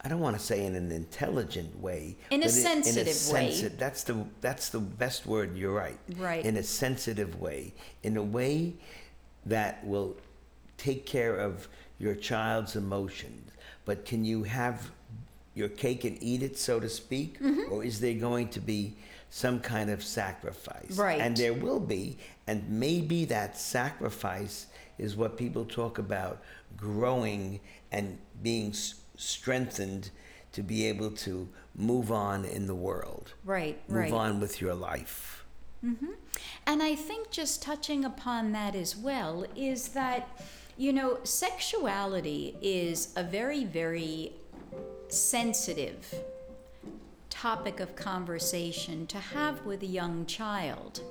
I 0.00 0.08
don't 0.08 0.20
want 0.20 0.38
to 0.38 0.42
say 0.42 0.64
in 0.64 0.76
an 0.76 0.92
intelligent 0.92 1.80
way. 1.80 2.16
In 2.30 2.44
a 2.44 2.48
sensitive 2.48 3.02
in 3.02 3.08
a 3.08 3.14
sensi- 3.14 3.64
way. 3.64 3.72
That's 3.76 4.04
the 4.04 4.24
that's 4.40 4.68
the 4.68 4.78
best 4.78 5.26
word. 5.26 5.56
You're 5.56 5.72
right. 5.72 5.98
Right. 6.16 6.44
In 6.44 6.56
a 6.56 6.62
sensitive 6.62 7.40
way, 7.40 7.74
in 8.04 8.16
a 8.16 8.22
way 8.22 8.74
that 9.46 9.84
will 9.84 10.16
take 10.76 11.04
care 11.04 11.36
of 11.36 11.68
your 11.98 12.14
child's 12.14 12.76
emotions. 12.76 13.50
But 13.88 14.04
can 14.04 14.22
you 14.22 14.42
have 14.42 14.90
your 15.54 15.70
cake 15.70 16.04
and 16.04 16.22
eat 16.22 16.42
it, 16.42 16.58
so 16.58 16.78
to 16.78 16.90
speak? 16.90 17.40
Mm-hmm. 17.40 17.72
Or 17.72 17.82
is 17.82 18.00
there 18.00 18.12
going 18.12 18.50
to 18.50 18.60
be 18.60 18.96
some 19.30 19.60
kind 19.60 19.88
of 19.88 20.04
sacrifice? 20.04 20.98
Right. 20.98 21.18
And 21.18 21.34
there 21.34 21.54
will 21.54 21.80
be. 21.80 22.18
And 22.46 22.68
maybe 22.68 23.24
that 23.24 23.56
sacrifice 23.56 24.66
is 24.98 25.16
what 25.16 25.38
people 25.38 25.64
talk 25.64 25.96
about 25.96 26.42
growing 26.76 27.60
and 27.90 28.18
being 28.42 28.74
strengthened 29.16 30.10
to 30.52 30.62
be 30.62 30.84
able 30.84 31.10
to 31.12 31.48
move 31.74 32.12
on 32.12 32.44
in 32.44 32.66
the 32.66 32.74
world. 32.74 33.32
Right, 33.42 33.80
move 33.88 33.96
right. 33.96 34.10
Move 34.10 34.20
on 34.20 34.38
with 34.38 34.60
your 34.60 34.74
life. 34.74 35.46
Mm-hmm. 35.82 36.12
And 36.66 36.82
I 36.82 36.94
think 36.94 37.30
just 37.30 37.62
touching 37.62 38.04
upon 38.04 38.52
that 38.52 38.74
as 38.74 38.94
well 38.94 39.46
is 39.56 39.88
that, 39.88 40.28
you 40.78 40.92
know, 40.92 41.18
sexuality 41.24 42.56
is 42.62 43.12
a 43.16 43.24
very, 43.24 43.64
very 43.64 44.32
sensitive 45.08 46.14
topic 47.28 47.80
of 47.80 47.96
conversation 47.96 49.04
to 49.08 49.18
have 49.18 49.64
with 49.66 49.82
a 49.82 49.86
young 49.86 50.24
child. 50.24 51.02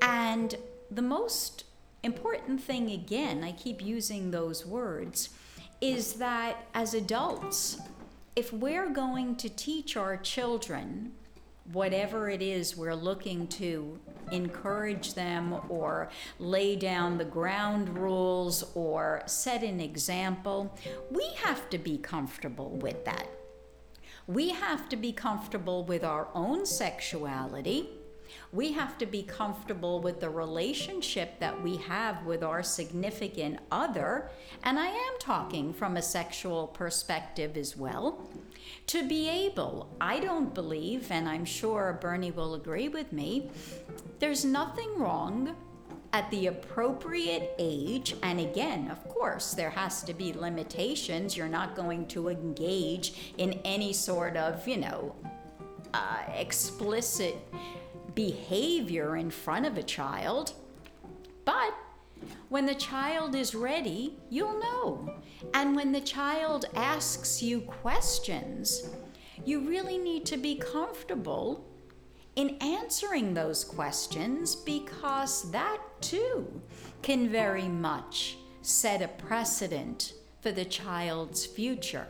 And 0.00 0.54
the 0.88 1.02
most 1.02 1.64
important 2.04 2.62
thing, 2.62 2.92
again, 2.92 3.42
I 3.42 3.50
keep 3.52 3.82
using 3.82 4.30
those 4.30 4.64
words, 4.64 5.30
is 5.80 6.14
that 6.14 6.64
as 6.72 6.94
adults, 6.94 7.80
if 8.36 8.52
we're 8.52 8.88
going 8.88 9.34
to 9.36 9.48
teach 9.48 9.96
our 9.96 10.16
children 10.16 11.12
whatever 11.72 12.30
it 12.30 12.42
is 12.42 12.76
we're 12.76 12.94
looking 12.94 13.46
to 13.46 13.98
encourage 14.32 15.14
them 15.14 15.54
or 15.68 16.08
lay 16.38 16.76
down 16.76 17.18
the 17.18 17.24
ground 17.24 17.96
rules 17.96 18.72
or 18.74 19.22
set 19.26 19.62
an 19.62 19.80
example, 19.80 20.76
we 21.10 21.24
have 21.44 21.68
to 21.70 21.78
be 21.78 21.98
comfortable 21.98 22.70
with 22.70 23.04
that. 23.04 23.28
We 24.26 24.50
have 24.50 24.88
to 24.90 24.96
be 24.96 25.12
comfortable 25.12 25.84
with 25.84 26.04
our 26.04 26.28
own 26.34 26.64
sexuality 26.64 27.88
we 28.52 28.72
have 28.72 28.98
to 28.98 29.06
be 29.06 29.22
comfortable 29.22 30.00
with 30.00 30.20
the 30.20 30.30
relationship 30.30 31.38
that 31.40 31.62
we 31.62 31.76
have 31.78 32.24
with 32.24 32.42
our 32.42 32.62
significant 32.62 33.58
other, 33.70 34.30
and 34.64 34.78
I 34.78 34.88
am 34.88 35.18
talking 35.18 35.72
from 35.72 35.96
a 35.96 36.02
sexual 36.02 36.66
perspective 36.68 37.56
as 37.56 37.76
well. 37.76 38.28
To 38.88 39.08
be 39.08 39.28
able, 39.28 39.94
I 40.00 40.20
don't 40.20 40.54
believe, 40.54 41.10
and 41.10 41.28
I'm 41.28 41.44
sure 41.44 41.98
Bernie 42.00 42.30
will 42.30 42.54
agree 42.54 42.88
with 42.88 43.12
me, 43.12 43.50
there's 44.18 44.44
nothing 44.44 44.98
wrong 44.98 45.56
at 46.12 46.30
the 46.30 46.48
appropriate 46.48 47.54
age. 47.58 48.14
And 48.22 48.38
again, 48.38 48.90
of 48.90 49.08
course, 49.08 49.54
there 49.54 49.70
has 49.70 50.02
to 50.04 50.14
be 50.14 50.32
limitations. 50.32 51.36
You're 51.36 51.48
not 51.48 51.74
going 51.74 52.06
to 52.08 52.28
engage 52.28 53.32
in 53.38 53.54
any 53.64 53.92
sort 53.92 54.36
of, 54.36 54.66
you 54.68 54.76
know, 54.76 55.14
uh, 55.94 56.18
explicit 56.34 57.36
behavior 58.14 59.16
in 59.16 59.30
front 59.30 59.66
of 59.66 59.78
a 59.78 59.82
child. 59.82 60.52
But 61.44 61.74
when 62.48 62.66
the 62.66 62.74
child 62.74 63.34
is 63.34 63.54
ready, 63.54 64.18
you'll 64.30 64.60
know. 64.60 65.14
And 65.54 65.74
when 65.74 65.92
the 65.92 66.00
child 66.00 66.66
asks 66.74 67.42
you 67.42 67.60
questions, 67.62 68.88
you 69.44 69.60
really 69.68 69.98
need 69.98 70.24
to 70.26 70.36
be 70.36 70.56
comfortable 70.56 71.66
in 72.36 72.56
answering 72.60 73.34
those 73.34 73.64
questions 73.64 74.54
because 74.54 75.50
that 75.50 75.78
too 76.00 76.62
can 77.02 77.28
very 77.28 77.68
much 77.68 78.36
set 78.62 79.02
a 79.02 79.08
precedent 79.08 80.14
for 80.40 80.52
the 80.52 80.64
child's 80.64 81.44
future. 81.44 82.06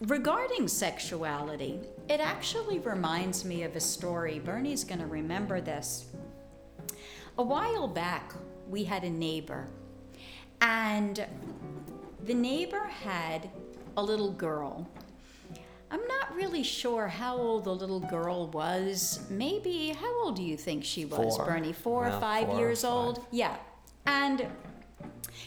Regarding 0.00 0.66
sexuality, 0.66 1.78
it 2.10 2.18
actually 2.18 2.80
reminds 2.80 3.44
me 3.44 3.62
of 3.62 3.76
a 3.76 3.80
story. 3.80 4.40
Bernie's 4.40 4.82
going 4.82 4.98
to 4.98 5.06
remember 5.06 5.60
this. 5.60 6.06
A 7.38 7.42
while 7.42 7.86
back, 7.86 8.34
we 8.68 8.82
had 8.82 9.04
a 9.04 9.10
neighbor, 9.10 9.68
and 10.60 11.24
the 12.24 12.34
neighbor 12.34 12.82
had 12.82 13.48
a 13.96 14.02
little 14.02 14.32
girl. 14.32 14.90
I'm 15.92 16.04
not 16.08 16.34
really 16.34 16.64
sure 16.64 17.06
how 17.06 17.36
old 17.36 17.64
the 17.64 17.74
little 17.74 18.00
girl 18.00 18.48
was. 18.48 19.20
Maybe, 19.30 19.90
how 19.90 20.24
old 20.24 20.34
do 20.34 20.42
you 20.42 20.56
think 20.56 20.84
she 20.84 21.04
was, 21.04 21.36
four. 21.36 21.46
Bernie? 21.46 21.72
Four 21.72 22.08
or 22.08 22.20
five 22.20 22.48
four 22.48 22.58
years 22.58 22.82
or 22.82 22.88
five. 22.88 22.96
old? 22.96 23.26
Yeah. 23.30 23.56
And 24.06 24.48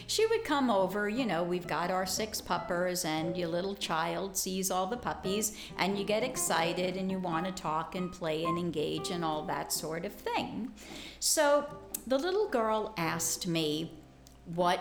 she 0.06 0.26
would 0.26 0.44
come 0.44 0.70
over, 0.70 1.08
you 1.08 1.24
know, 1.24 1.42
we've 1.42 1.66
got 1.66 1.90
our 1.90 2.06
six 2.06 2.40
puppers, 2.40 3.04
and 3.04 3.36
your 3.36 3.48
little 3.48 3.74
child 3.74 4.36
sees 4.36 4.70
all 4.70 4.86
the 4.86 4.96
puppies, 4.96 5.56
and 5.78 5.98
you 5.98 6.04
get 6.04 6.22
excited 6.22 6.96
and 6.96 7.10
you 7.10 7.18
want 7.18 7.46
to 7.46 7.52
talk 7.52 7.94
and 7.94 8.12
play 8.12 8.44
and 8.44 8.58
engage 8.58 9.10
and 9.10 9.24
all 9.24 9.44
that 9.44 9.72
sort 9.72 10.04
of 10.04 10.12
thing. 10.12 10.70
So 11.20 11.66
the 12.06 12.18
little 12.18 12.48
girl 12.48 12.92
asked 12.96 13.46
me 13.46 13.92
what 14.54 14.80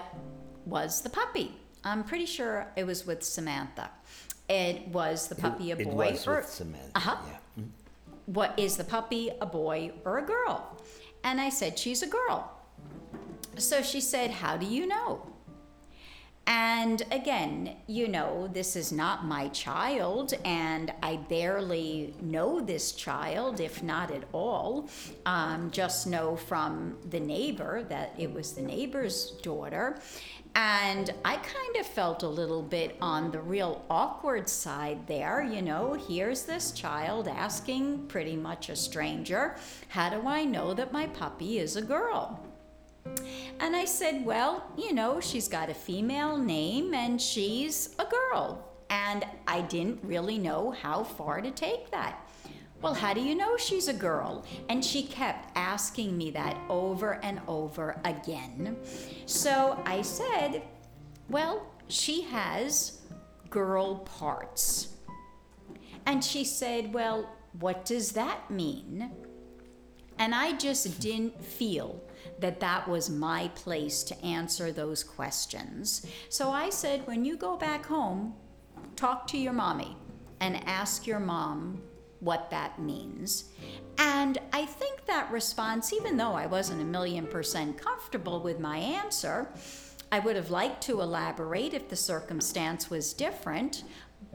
was 0.66 1.02
the 1.02 1.10
puppy. 1.10 1.54
I'm 1.84 2.04
pretty 2.04 2.26
sure 2.26 2.68
it 2.76 2.86
was 2.86 3.06
with 3.06 3.24
Samantha. 3.24 3.90
It 4.50 4.88
was 4.90 5.28
the 5.28 5.36
puppy 5.36 5.72
a 5.72 5.76
boy 5.76 5.82
it 5.82 6.14
was 6.14 6.28
or 6.28 6.36
with 6.38 6.50
Samantha. 6.50 6.92
Uh-huh. 6.96 7.16
Yeah. 7.26 7.64
What 8.26 8.58
is 8.58 8.78
the 8.78 8.84
puppy 8.84 9.32
a 9.42 9.46
boy 9.46 9.92
or 10.06 10.18
a 10.18 10.26
girl? 10.26 10.82
And 11.24 11.40
I 11.40 11.50
said 11.50 11.78
she's 11.80 12.04
a 12.04 12.08
girl. 12.08 12.52
So 13.58 13.82
she 13.82 14.02
said, 14.02 14.32
How 14.32 14.58
do 14.58 14.66
you 14.66 14.88
know? 14.88 15.34
And 16.46 17.04
again, 17.12 17.78
you 17.88 18.10
know, 18.10 18.50
this 18.52 18.76
is 18.76 18.92
not 18.92 19.26
my 19.26 19.48
child, 19.50 20.34
and 20.44 20.92
I 21.02 21.16
barely 21.16 22.14
know 22.22 22.60
this 22.60 22.92
child, 22.92 23.62
if 23.62 23.82
not 23.82 24.12
at 24.12 24.26
all. 24.34 24.90
Um, 25.26 25.72
just 25.72 26.06
know 26.06 26.36
from 26.36 26.98
the 27.12 27.20
neighbor 27.20 27.84
that 27.84 28.14
it 28.18 28.34
was 28.34 28.52
the 28.52 28.62
neighbor's 28.62 29.32
daughter. 29.42 30.02
And 30.56 31.12
I 31.24 31.38
kind 31.38 31.78
of 31.80 31.86
felt 31.86 32.24
a 32.24 32.28
little 32.28 32.62
bit 32.62 32.98
on 33.02 33.32
the 33.32 33.40
real 33.40 33.86
awkward 33.90 34.50
side 34.50 35.08
there. 35.08 35.42
You 35.42 35.62
know, 35.62 35.94
here's 35.94 36.44
this 36.44 36.72
child 36.72 37.30
asking 37.30 38.08
pretty 38.08 38.36
much 38.36 38.68
a 38.68 38.76
stranger, 38.76 39.56
How 39.88 40.10
do 40.10 40.28
I 40.28 40.44
know 40.44 40.74
that 40.74 40.92
my 40.92 41.08
puppy 41.08 41.60
is 41.60 41.78
a 41.78 41.82
girl? 41.82 42.53
And 43.60 43.76
I 43.76 43.86
said, 43.86 44.26
Well, 44.26 44.64
you 44.78 44.94
know, 44.94 45.20
she's 45.20 45.48
got 45.48 45.70
a 45.70 45.74
female 45.74 46.38
name 46.38 46.94
and 46.94 47.22
she's 47.22 47.96
a 48.00 48.06
girl. 48.06 48.70
And 48.90 49.26
I 49.48 49.62
didn't 49.62 50.00
really 50.04 50.38
know 50.38 50.72
how 50.72 51.04
far 51.04 51.42
to 51.42 51.52
take 51.52 51.90
that. 51.92 52.28
Well, 52.82 52.94
how 52.94 53.14
do 53.14 53.22
you 53.22 53.34
know 53.34 53.56
she's 53.56 53.88
a 53.88 53.94
girl? 53.94 54.46
And 54.68 54.84
she 54.84 55.04
kept 55.04 55.58
asking 55.58 56.18
me 56.18 56.32
that 56.32 56.58
over 56.70 57.14
and 57.24 57.40
over 57.48 58.00
again. 58.04 58.78
So 59.26 59.82
I 59.86 60.02
said, 60.02 60.64
Well, 61.30 61.66
she 61.88 62.24
has 62.24 63.00
girl 63.50 64.00
parts. 64.00 64.96
And 66.06 66.24
she 66.24 66.44
said, 66.44 66.94
Well, 66.94 67.30
what 67.60 67.86
does 67.86 68.12
that 68.14 68.52
mean? 68.52 69.12
And 70.24 70.34
I 70.34 70.54
just 70.54 71.02
didn't 71.02 71.44
feel 71.44 72.02
that 72.40 72.62
that 72.62 72.88
was 72.88 73.10
my 73.10 73.50
place 73.56 74.04
to 74.04 74.26
answer 74.26 74.72
those 74.72 75.04
questions. 75.04 76.06
So 76.30 76.50
I 76.50 76.70
said, 76.70 77.06
when 77.06 77.26
you 77.26 77.36
go 77.36 77.58
back 77.58 77.86
home, 77.86 78.34
talk 78.96 79.28
to 79.28 79.38
your 79.38 79.52
mommy 79.52 79.98
and 80.40 80.66
ask 80.66 81.06
your 81.06 81.20
mom 81.20 81.82
what 82.22 82.50
that 82.52 82.80
means. 82.80 83.50
And 83.98 84.38
I 84.54 84.66
think 84.66 85.06
that 85.08 85.30
response, 85.30 85.92
even 85.92 86.16
though 86.16 86.32
I 86.32 86.46
wasn't 86.46 86.82
a 86.82 86.86
million 86.86 87.28
percent 87.28 87.78
comfortable 87.78 88.40
with 88.40 88.62
my 88.62 88.78
answer, 88.78 89.50
I 90.10 90.20
would 90.20 90.38
have 90.38 90.52
liked 90.52 90.84
to 90.84 91.02
elaborate 91.02 91.74
if 91.74 91.90
the 91.90 91.98
circumstance 91.98 92.90
was 92.90 93.14
different, 93.14 93.84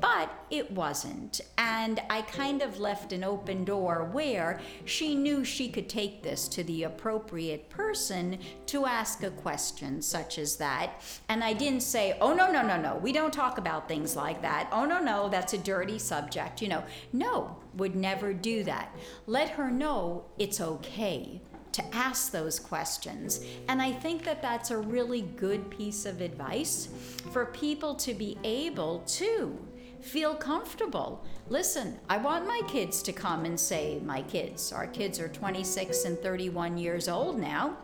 but 0.01 0.31
it 0.51 0.71
wasn't. 0.71 1.41
And 1.57 2.01
I 2.11 2.23
kind 2.23 2.63
of 2.63 2.79
left 2.79 3.13
an 3.13 3.25
open 3.25 3.65
door 3.65 4.09
where 4.13 4.61
she 4.85 5.15
knew 5.15 5.45
she 5.45 5.69
could 5.69 5.89
take 5.89 6.23
this 6.23 6.49
to 6.49 6.65
the 6.65 6.85
appropriate 6.85 7.69
person 7.69 8.39
to 8.67 8.87
ask 8.87 9.23
a 9.23 9.31
question 9.31 10.03
such 10.03 10.39
as 10.39 10.57
that. 10.57 11.03
And 11.29 11.43
I 11.43 11.53
didn't 11.53 11.83
say, 11.83 12.17
oh, 12.21 12.35
no, 12.35 12.51
no, 12.51 12.63
no, 12.63 12.81
no, 12.81 12.97
we 12.97 13.13
don't 13.13 13.33
talk 13.33 13.59
about 13.59 13.89
things 13.89 14.17
like 14.17 14.43
that. 14.43 14.69
Oh, 14.73 14.85
no, 14.85 15.01
no, 15.01 15.29
that's 15.29 15.53
a 15.53 15.59
dirty 15.59 15.99
subject. 15.99 16.63
You 16.63 16.69
know, 16.69 16.85
no, 17.13 17.57
would 17.75 17.97
never 17.97 18.33
do 18.33 18.65
that. 18.65 18.95
Let 19.27 19.51
her 19.51 19.71
know 19.71 20.25
it's 20.39 20.61
okay 20.61 21.41
to 21.73 21.95
ask 21.95 22.33
those 22.33 22.59
questions. 22.59 23.45
And 23.69 23.81
I 23.81 23.93
think 23.93 24.25
that 24.25 24.43
that's 24.43 24.71
a 24.71 24.79
really 24.79 25.23
good 25.23 25.71
piece 25.71 26.07
of 26.07 26.21
advice 26.21 26.89
for 27.33 27.47
people 27.47 27.95
to 27.97 28.15
be 28.15 28.37
able 28.43 29.01
to 29.07 29.57
feel 30.01 30.35
comfortable. 30.35 31.25
Listen, 31.49 31.99
I 32.09 32.19
want 32.19 32.47
my 32.47 32.61
kids 32.69 33.03
to 33.03 33.13
come 33.13 33.45
and 33.45 33.59
say, 33.59 34.01
my 34.05 34.23
kids, 34.23 34.73
our 34.73 34.87
kids 34.87 35.19
are 35.21 35.29
26 35.29 36.05
and 36.05 36.19
31 36.19 36.79
years 36.79 37.09
old 37.09 37.39
now. 37.39 37.77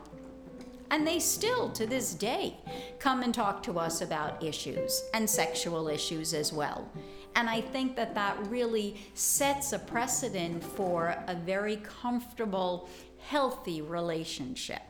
And 0.91 1.05
they 1.05 1.19
still, 1.19 1.69
to 1.71 1.87
this 1.87 2.13
day, 2.13 2.57
come 2.99 3.23
and 3.23 3.33
talk 3.33 3.63
to 3.63 3.79
us 3.79 4.01
about 4.01 4.43
issues 4.43 5.03
and 5.13 5.29
sexual 5.29 5.87
issues 5.87 6.33
as 6.33 6.53
well. 6.53 6.87
And 7.35 7.49
I 7.49 7.59
think 7.59 7.95
that 7.95 8.15
that 8.15 8.37
really 8.47 8.95
sets 9.13 9.73
a 9.73 9.79
precedent 9.79 10.63
for 10.63 11.17
a 11.27 11.35
very 11.35 11.77
comfortable, 11.77 12.87
healthy 13.17 13.81
relationship. 13.81 14.81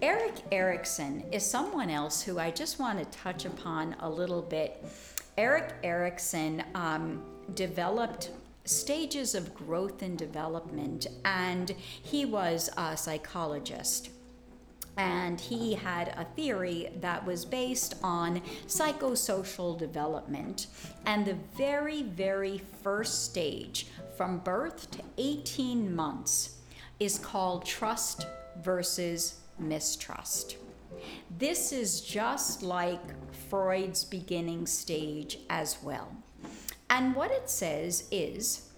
Erik 0.00 0.36
Erikson 0.52 1.24
is 1.32 1.44
someone 1.44 1.90
else 1.90 2.22
who 2.22 2.38
I 2.38 2.52
just 2.52 2.78
want 2.78 2.98
to 3.00 3.18
touch 3.18 3.46
upon 3.46 3.96
a 3.98 4.08
little 4.08 4.42
bit 4.42 4.84
Erik 5.38 5.72
Erikson 5.84 6.64
um, 6.74 7.22
developed 7.54 8.32
stages 8.64 9.36
of 9.36 9.54
growth 9.54 10.02
and 10.02 10.18
development, 10.18 11.06
and 11.24 11.70
he 12.02 12.24
was 12.24 12.68
a 12.76 12.96
psychologist. 12.96 14.10
And 14.96 15.40
he 15.40 15.74
had 15.74 16.08
a 16.08 16.24
theory 16.34 16.88
that 17.00 17.24
was 17.24 17.44
based 17.44 17.94
on 18.02 18.42
psychosocial 18.66 19.78
development. 19.78 20.66
And 21.06 21.24
the 21.24 21.36
very, 21.56 22.02
very 22.02 22.60
first 22.82 23.24
stage, 23.24 23.86
from 24.16 24.38
birth 24.38 24.90
to 24.90 25.02
18 25.18 25.94
months, 25.94 26.56
is 26.98 27.16
called 27.16 27.64
trust 27.64 28.26
versus 28.60 29.36
mistrust. 29.56 30.56
This 31.38 31.70
is 31.70 32.00
just 32.00 32.64
like 32.64 33.00
Freud's 33.48 34.04
beginning 34.04 34.66
stage 34.66 35.38
as 35.48 35.78
well. 35.82 36.08
And 36.90 37.14
what 37.14 37.30
it 37.30 37.50
says 37.50 38.08
is 38.10 38.70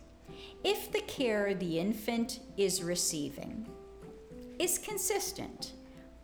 if 0.64 0.92
the 0.92 1.00
care 1.02 1.54
the 1.54 1.78
infant 1.78 2.40
is 2.56 2.82
receiving 2.82 3.66
is 4.58 4.78
consistent, 4.78 5.72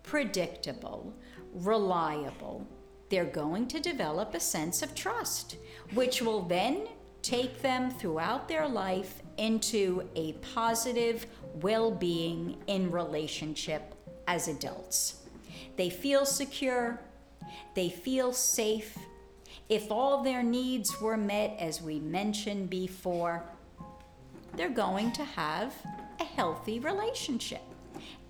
predictable, 0.03 1.13
reliable, 1.55 2.67
they're 3.09 3.25
going 3.25 3.67
to 3.69 3.81
develop 3.81 4.35
a 4.35 4.41
sense 4.41 4.83
of 4.83 4.95
trust, 4.95 5.57
which 5.95 6.21
will 6.21 6.43
then 6.43 6.89
take 7.23 7.63
them 7.63 7.91
throughout 7.91 8.49
their 8.49 8.69
life 8.69 9.23
into 9.39 10.09
a 10.15 10.33
positive 10.35 11.27
well 11.61 11.91
being 11.91 12.57
in 12.67 12.91
relationship 12.91 13.95
as 14.27 14.49
adults. 14.49 15.23
They 15.77 15.91
feel 15.91 16.27
secure, 16.27 17.01
they 17.77 17.91
feel 17.91 18.33
safe. 18.33 18.99
If 19.69 19.93
all 19.93 20.25
their 20.25 20.43
needs 20.43 21.01
were 21.01 21.17
met, 21.17 21.57
as 21.61 21.83
we 21.83 22.01
mentioned 22.01 22.71
before, 22.71 23.45
they're 24.57 24.71
going 24.71 25.13
to 25.13 25.25
have 25.25 25.75
a 26.19 26.25
healthy 26.25 26.81
relationship. 26.81 27.61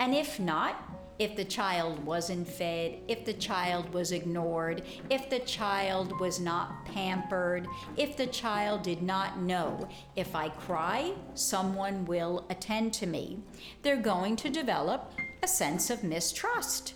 And 0.01 0.15
if 0.15 0.41
not, 0.41 0.83
if 1.21 1.37
the 1.37 1.45
child 1.45 2.05
wasn't 2.05 2.49
fed, 2.49 2.99
if 3.07 3.25
the 3.25 3.35
child 3.35 3.95
was 3.95 4.11
ignored, 4.13 4.83
if 5.11 5.31
the 5.31 5.39
child 5.41 6.19
was 6.21 6.41
not 6.41 6.85
pampered, 6.85 7.69
if 7.97 8.17
the 8.17 8.27
child 8.27 8.83
did 8.83 9.01
not 9.01 9.41
know, 9.41 9.89
if 10.17 10.35
I 10.35 10.49
cry, 10.49 11.13
someone 11.35 12.05
will 12.05 12.45
attend 12.51 12.93
to 12.95 13.07
me, 13.07 13.39
they're 13.83 13.97
going 13.97 14.35
to 14.37 14.51
develop 14.51 15.13
a 15.43 15.49
sense 15.49 15.89
of 15.89 16.03
mistrust. 16.03 16.95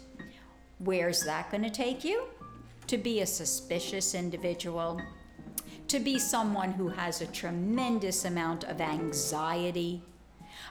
Where's 0.78 1.22
that 1.24 1.50
going 1.50 1.62
to 1.62 1.70
take 1.70 2.04
you? 2.04 2.26
To 2.90 2.98
be 2.98 3.20
a 3.20 3.26
suspicious 3.26 4.16
individual, 4.16 5.00
to 5.86 6.00
be 6.00 6.18
someone 6.18 6.72
who 6.72 6.88
has 6.88 7.20
a 7.20 7.26
tremendous 7.28 8.24
amount 8.24 8.64
of 8.64 8.80
anxiety, 8.80 10.02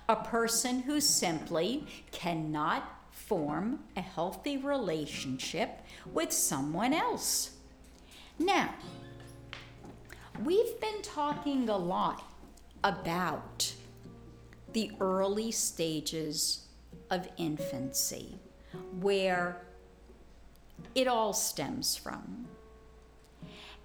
a 0.10 0.18
person 0.18 0.82
who 0.82 1.00
simply 1.00 1.88
cannot 2.12 2.84
form 3.10 3.80
a 3.96 4.02
healthy 4.02 4.58
relationship 4.58 5.80
with 6.12 6.34
someone 6.34 6.92
else. 6.92 7.52
Now, 8.38 8.76
we've 10.44 10.78
been 10.82 11.02
talking 11.02 11.70
a 11.70 11.78
lot 11.78 12.22
about 12.84 13.74
the 14.74 14.92
early 15.00 15.52
stages 15.52 16.68
of 17.10 17.30
infancy, 17.38 18.38
where 19.00 19.62
it 20.96 21.08
all 21.08 21.34
stems 21.34 21.96
from. 21.96 22.48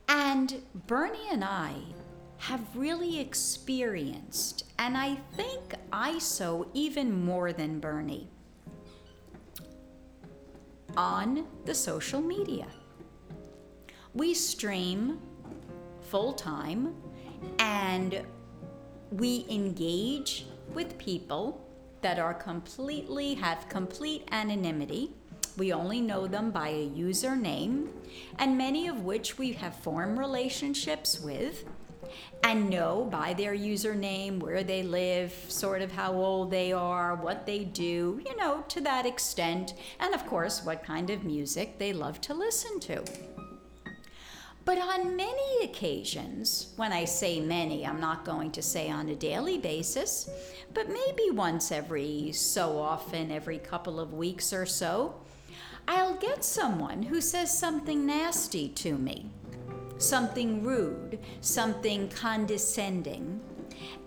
And 0.09 0.61
Bernie 0.87 1.29
and 1.31 1.45
I 1.45 1.75
have 2.39 2.61
really 2.75 3.21
experienced, 3.21 4.65
and 4.79 4.97
I 4.97 5.17
think 5.37 5.75
I 5.93 6.19
so 6.19 6.69
even 6.75 7.25
more 7.25 7.53
than 7.53 7.81
Bernie, 7.81 8.29
on 10.97 11.47
the 11.65 11.75
social 11.75 12.21
media. 12.21 12.67
We 14.13 14.35
stream 14.35 15.19
full 16.03 16.35
time 16.35 16.95
and 17.59 18.23
we 19.11 19.47
engage 19.49 20.47
with 20.73 20.99
people 20.99 21.67
that 22.03 22.19
are 22.19 22.35
completely 22.35 23.35
have 23.35 23.69
complete 23.69 24.29
anonymity 24.31 25.15
we 25.57 25.73
only 25.73 26.01
know 26.01 26.27
them 26.27 26.51
by 26.51 26.69
a 26.69 26.89
username, 26.89 27.89
and 28.39 28.59
many 28.59 28.89
of 28.89 29.05
which 29.05 29.39
we 29.39 29.53
have 29.53 29.77
formed 29.77 30.19
relationships 30.19 31.21
with. 31.21 31.65
and 32.43 32.69
know 32.69 33.09
by 33.11 33.33
their 33.33 33.55
username 33.55 34.39
where 34.39 34.63
they 34.63 34.83
live, 34.83 35.33
sort 35.49 35.81
of 35.81 35.91
how 35.93 36.13
old 36.13 36.51
they 36.51 36.73
are, 36.73 37.15
what 37.15 37.47
they 37.47 37.65
do, 37.65 38.21
you 38.25 38.37
know, 38.37 38.63
to 38.69 38.81
that 38.83 39.07
extent, 39.07 39.75
and 39.99 40.15
of 40.15 40.27
course, 40.27 40.63
what 40.65 40.85
kind 40.85 41.09
of 41.11 41.25
music 41.25 41.79
they 41.79 41.93
love 41.93 42.21
to 42.21 42.35
listen 42.35 42.79
to. 42.81 43.03
But 44.67 44.79
on 44.79 45.17
many 45.17 45.65
occasions, 45.65 46.73
when 46.77 46.93
I 46.93 47.05
say 47.05 47.39
many, 47.41 47.87
I'm 47.87 48.01
not 48.01 48.25
going 48.25 48.51
to 48.53 48.63
say 48.63 48.91
on 48.91 49.09
a 49.11 49.15
daily 49.15 49.59
basis, 49.59 50.29
but 50.73 50.89
maybe 50.89 51.31
once 51.31 51.71
every 51.71 52.33
so 52.33 52.79
often, 52.79 53.31
every 53.31 53.59
couple 53.59 54.01
of 54.01 54.15
weeks 54.15 54.53
or 54.55 54.65
so, 54.65 55.15
I'll 55.87 56.17
get 56.17 56.45
someone 56.45 57.03
who 57.03 57.21
says 57.21 57.57
something 57.57 58.07
nasty 58.07 58.69
to 58.71 58.97
me 58.97 59.31
something 59.99 60.63
rude, 60.63 61.19
something 61.41 62.09
condescending. 62.09 63.41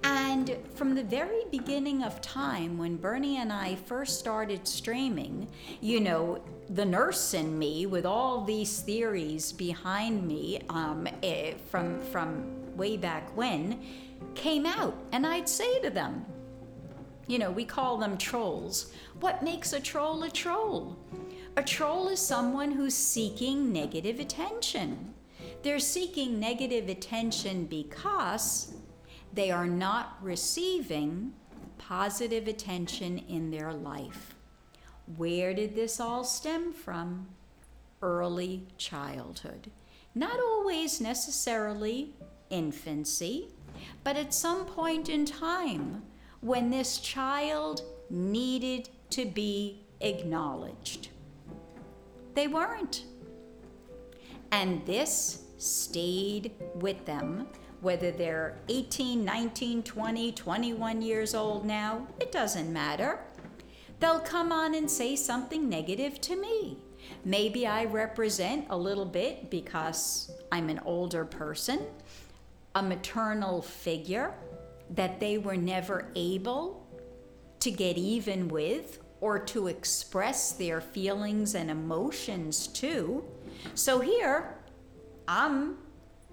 And 0.03 0.57
from 0.75 0.95
the 0.95 1.03
very 1.03 1.43
beginning 1.51 2.03
of 2.03 2.21
time, 2.21 2.77
when 2.77 2.97
Bernie 2.97 3.37
and 3.37 3.51
I 3.51 3.75
first 3.75 4.19
started 4.19 4.67
streaming, 4.67 5.47
you 5.81 5.99
know, 5.99 6.41
the 6.69 6.85
nurse 6.85 7.33
in 7.33 7.57
me, 7.57 7.85
with 7.85 8.05
all 8.05 8.43
these 8.43 8.79
theories 8.81 9.51
behind 9.51 10.27
me 10.27 10.61
um, 10.69 11.07
eh, 11.23 11.53
from, 11.69 11.99
from 12.05 12.75
way 12.75 12.97
back 12.97 13.35
when, 13.35 13.81
came 14.35 14.65
out. 14.65 14.95
And 15.11 15.25
I'd 15.25 15.49
say 15.49 15.79
to 15.81 15.89
them, 15.89 16.25
you 17.27 17.39
know, 17.39 17.51
we 17.51 17.65
call 17.65 17.97
them 17.97 18.17
trolls. 18.17 18.91
What 19.19 19.43
makes 19.43 19.73
a 19.73 19.79
troll 19.79 20.23
a 20.23 20.29
troll? 20.29 20.95
A 21.57 21.63
troll 21.63 22.07
is 22.09 22.19
someone 22.19 22.73
who's 22.73 22.93
seeking 22.93 23.73
negative 23.73 24.19
attention. 24.19 25.15
They're 25.63 25.79
seeking 25.79 26.39
negative 26.39 26.87
attention 26.87 27.65
because 27.65 28.75
they 29.33 29.49
are 29.49 29.65
not 29.65 30.19
receiving 30.21 31.33
positive 31.79 32.47
attention 32.47 33.17
in 33.27 33.49
their 33.49 33.73
life. 33.73 34.35
Where 35.15 35.51
did 35.55 35.73
this 35.73 35.99
all 35.99 36.23
stem 36.23 36.73
from? 36.73 37.27
Early 38.03 38.67
childhood. 38.77 39.71
Not 40.13 40.39
always 40.39 41.01
necessarily 41.01 42.13
infancy, 42.51 43.47
but 44.03 44.15
at 44.15 44.31
some 44.31 44.63
point 44.67 45.09
in 45.09 45.25
time 45.25 46.03
when 46.41 46.69
this 46.69 46.99
child 46.99 47.81
needed 48.11 48.89
to 49.09 49.25
be 49.25 49.81
acknowledged. 50.01 51.09
They 52.37 52.47
weren't. 52.47 53.03
And 54.51 54.85
this 54.85 55.41
stayed 55.57 56.51
with 56.75 57.03
them, 57.03 57.47
whether 57.81 58.11
they're 58.11 58.59
18, 58.69 59.25
19, 59.25 59.81
20, 59.81 60.31
21 60.33 61.01
years 61.01 61.33
old 61.33 61.65
now, 61.65 62.05
it 62.21 62.31
doesn't 62.31 62.71
matter. 62.71 63.21
They'll 63.99 64.19
come 64.19 64.51
on 64.51 64.75
and 64.75 64.87
say 64.87 65.15
something 65.15 65.67
negative 65.67 66.21
to 66.21 66.39
me. 66.39 66.77
Maybe 67.25 67.65
I 67.65 67.85
represent 67.85 68.67
a 68.69 68.77
little 68.77 69.05
bit 69.05 69.49
because 69.49 70.29
I'm 70.51 70.69
an 70.69 70.79
older 70.85 71.25
person, 71.25 71.87
a 72.75 72.83
maternal 72.83 73.63
figure 73.63 74.35
that 74.91 75.19
they 75.19 75.39
were 75.39 75.57
never 75.57 76.11
able 76.15 76.85
to 77.61 77.71
get 77.71 77.97
even 77.97 78.47
with 78.47 78.99
or 79.21 79.39
to 79.39 79.67
express 79.67 80.51
their 80.51 80.81
feelings 80.81 81.55
and 81.55 81.71
emotions 81.71 82.67
too. 82.67 83.23
So 83.73 83.99
here, 83.99 84.55
I'm 85.27 85.77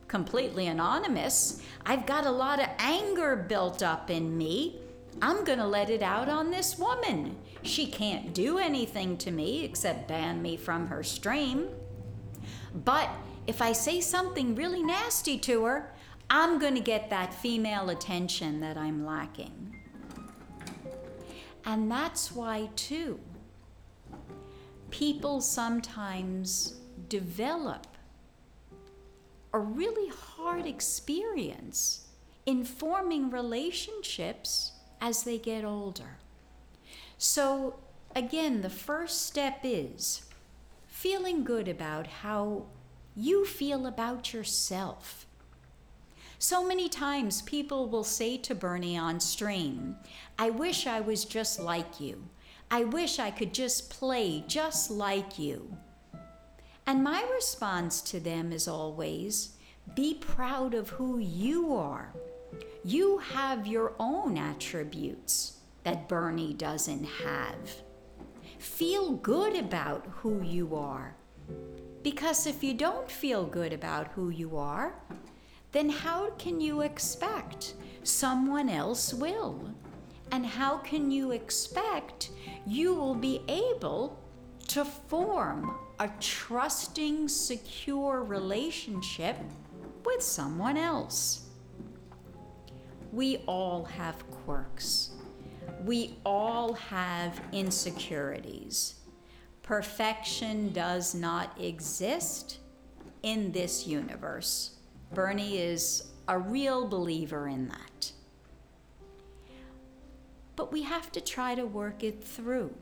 completely 0.08 0.66
anonymous. 0.66 1.62
I've 1.86 2.06
got 2.06 2.26
a 2.26 2.30
lot 2.30 2.60
of 2.60 2.68
anger 2.78 3.36
built 3.36 3.82
up 3.82 4.10
in 4.10 4.36
me. 4.36 4.80
I'm 5.22 5.44
going 5.44 5.58
to 5.58 5.66
let 5.66 5.90
it 5.90 6.02
out 6.02 6.28
on 6.28 6.50
this 6.50 6.78
woman. 6.78 7.36
She 7.62 7.86
can't 7.86 8.34
do 8.34 8.58
anything 8.58 9.16
to 9.18 9.30
me 9.30 9.64
except 9.64 10.08
ban 10.08 10.42
me 10.42 10.56
from 10.56 10.88
her 10.88 11.02
stream. 11.02 11.68
But 12.84 13.08
if 13.46 13.62
I 13.62 13.72
say 13.72 14.00
something 14.00 14.54
really 14.54 14.82
nasty 14.82 15.38
to 15.38 15.64
her, 15.64 15.92
I'm 16.28 16.58
going 16.58 16.74
to 16.74 16.80
get 16.80 17.10
that 17.10 17.34
female 17.34 17.90
attention 17.90 18.60
that 18.60 18.76
I'm 18.76 19.04
lacking. 19.04 19.73
And 21.66 21.90
that's 21.90 22.30
why, 22.32 22.68
too, 22.76 23.18
people 24.90 25.40
sometimes 25.40 26.74
develop 27.08 27.86
a 29.52 29.58
really 29.58 30.08
hard 30.08 30.66
experience 30.66 32.08
in 32.44 32.64
forming 32.64 33.30
relationships 33.30 34.72
as 35.00 35.22
they 35.24 35.38
get 35.38 35.64
older. 35.64 36.18
So, 37.18 37.78
again, 38.14 38.60
the 38.60 38.70
first 38.70 39.26
step 39.26 39.60
is 39.62 40.22
feeling 40.86 41.44
good 41.44 41.68
about 41.68 42.06
how 42.06 42.66
you 43.16 43.44
feel 43.44 43.86
about 43.86 44.32
yourself. 44.32 45.23
So 46.38 46.66
many 46.66 46.88
times 46.88 47.42
people 47.42 47.88
will 47.88 48.04
say 48.04 48.36
to 48.38 48.54
Bernie 48.54 48.98
on 48.98 49.20
stream, 49.20 49.96
I 50.38 50.50
wish 50.50 50.86
I 50.86 51.00
was 51.00 51.24
just 51.24 51.60
like 51.60 52.00
you. 52.00 52.28
I 52.70 52.84
wish 52.84 53.18
I 53.18 53.30
could 53.30 53.54
just 53.54 53.90
play 53.90 54.44
just 54.46 54.90
like 54.90 55.38
you. 55.38 55.76
And 56.86 57.02
my 57.02 57.24
response 57.32 58.02
to 58.02 58.20
them 58.20 58.52
is 58.52 58.68
always 58.68 59.56
be 59.94 60.14
proud 60.14 60.74
of 60.74 60.90
who 60.90 61.18
you 61.18 61.74
are. 61.74 62.12
You 62.84 63.18
have 63.18 63.66
your 63.66 63.94
own 63.98 64.36
attributes 64.36 65.58
that 65.84 66.08
Bernie 66.08 66.54
doesn't 66.54 67.04
have. 67.04 67.82
Feel 68.58 69.12
good 69.12 69.56
about 69.56 70.06
who 70.10 70.42
you 70.42 70.74
are. 70.74 71.14
Because 72.02 72.46
if 72.46 72.64
you 72.64 72.74
don't 72.74 73.10
feel 73.10 73.44
good 73.44 73.72
about 73.72 74.08
who 74.08 74.30
you 74.30 74.56
are, 74.56 74.94
then 75.74 75.90
how 75.90 76.30
can 76.38 76.60
you 76.60 76.80
expect 76.80 77.74
someone 78.04 78.70
else 78.70 79.12
will? 79.12 79.74
And 80.32 80.46
how 80.46 80.78
can 80.78 81.10
you 81.10 81.32
expect 81.32 82.30
you 82.66 82.94
will 82.94 83.14
be 83.14 83.42
able 83.48 84.18
to 84.68 84.84
form 84.84 85.76
a 86.00 86.08
trusting, 86.20 87.28
secure 87.28 88.22
relationship 88.22 89.36
with 90.04 90.22
someone 90.22 90.76
else. 90.76 91.48
We 93.12 93.38
all 93.46 93.84
have 93.84 94.28
quirks. 94.30 95.10
We 95.84 96.16
all 96.24 96.74
have 96.74 97.40
insecurities. 97.52 98.96
Perfection 99.62 100.72
does 100.72 101.14
not 101.14 101.58
exist 101.60 102.58
in 103.22 103.52
this 103.52 103.86
universe. 103.86 104.73
Bernie 105.14 105.58
is 105.58 106.10
a 106.28 106.38
real 106.38 106.86
believer 106.86 107.48
in 107.48 107.68
that. 107.68 108.12
But 110.56 110.72
we 110.72 110.82
have 110.82 111.12
to 111.12 111.20
try 111.20 111.54
to 111.54 111.64
work 111.64 112.02
it 112.02 112.22
through 112.22 112.74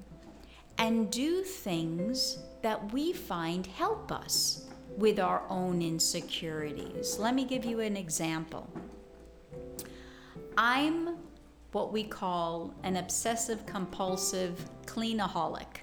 and 0.78 1.10
do 1.10 1.42
things 1.42 2.38
that 2.62 2.92
we 2.92 3.12
find 3.12 3.66
help 3.66 4.10
us 4.10 4.66
with 4.96 5.18
our 5.18 5.42
own 5.48 5.82
insecurities. 5.82 7.18
Let 7.18 7.34
me 7.34 7.44
give 7.44 7.64
you 7.64 7.80
an 7.80 7.96
example. 7.96 8.68
I'm 10.56 11.16
what 11.72 11.92
we 11.92 12.04
call 12.04 12.74
an 12.82 12.96
obsessive 12.96 13.64
compulsive 13.64 14.68
cleanaholic. 14.86 15.80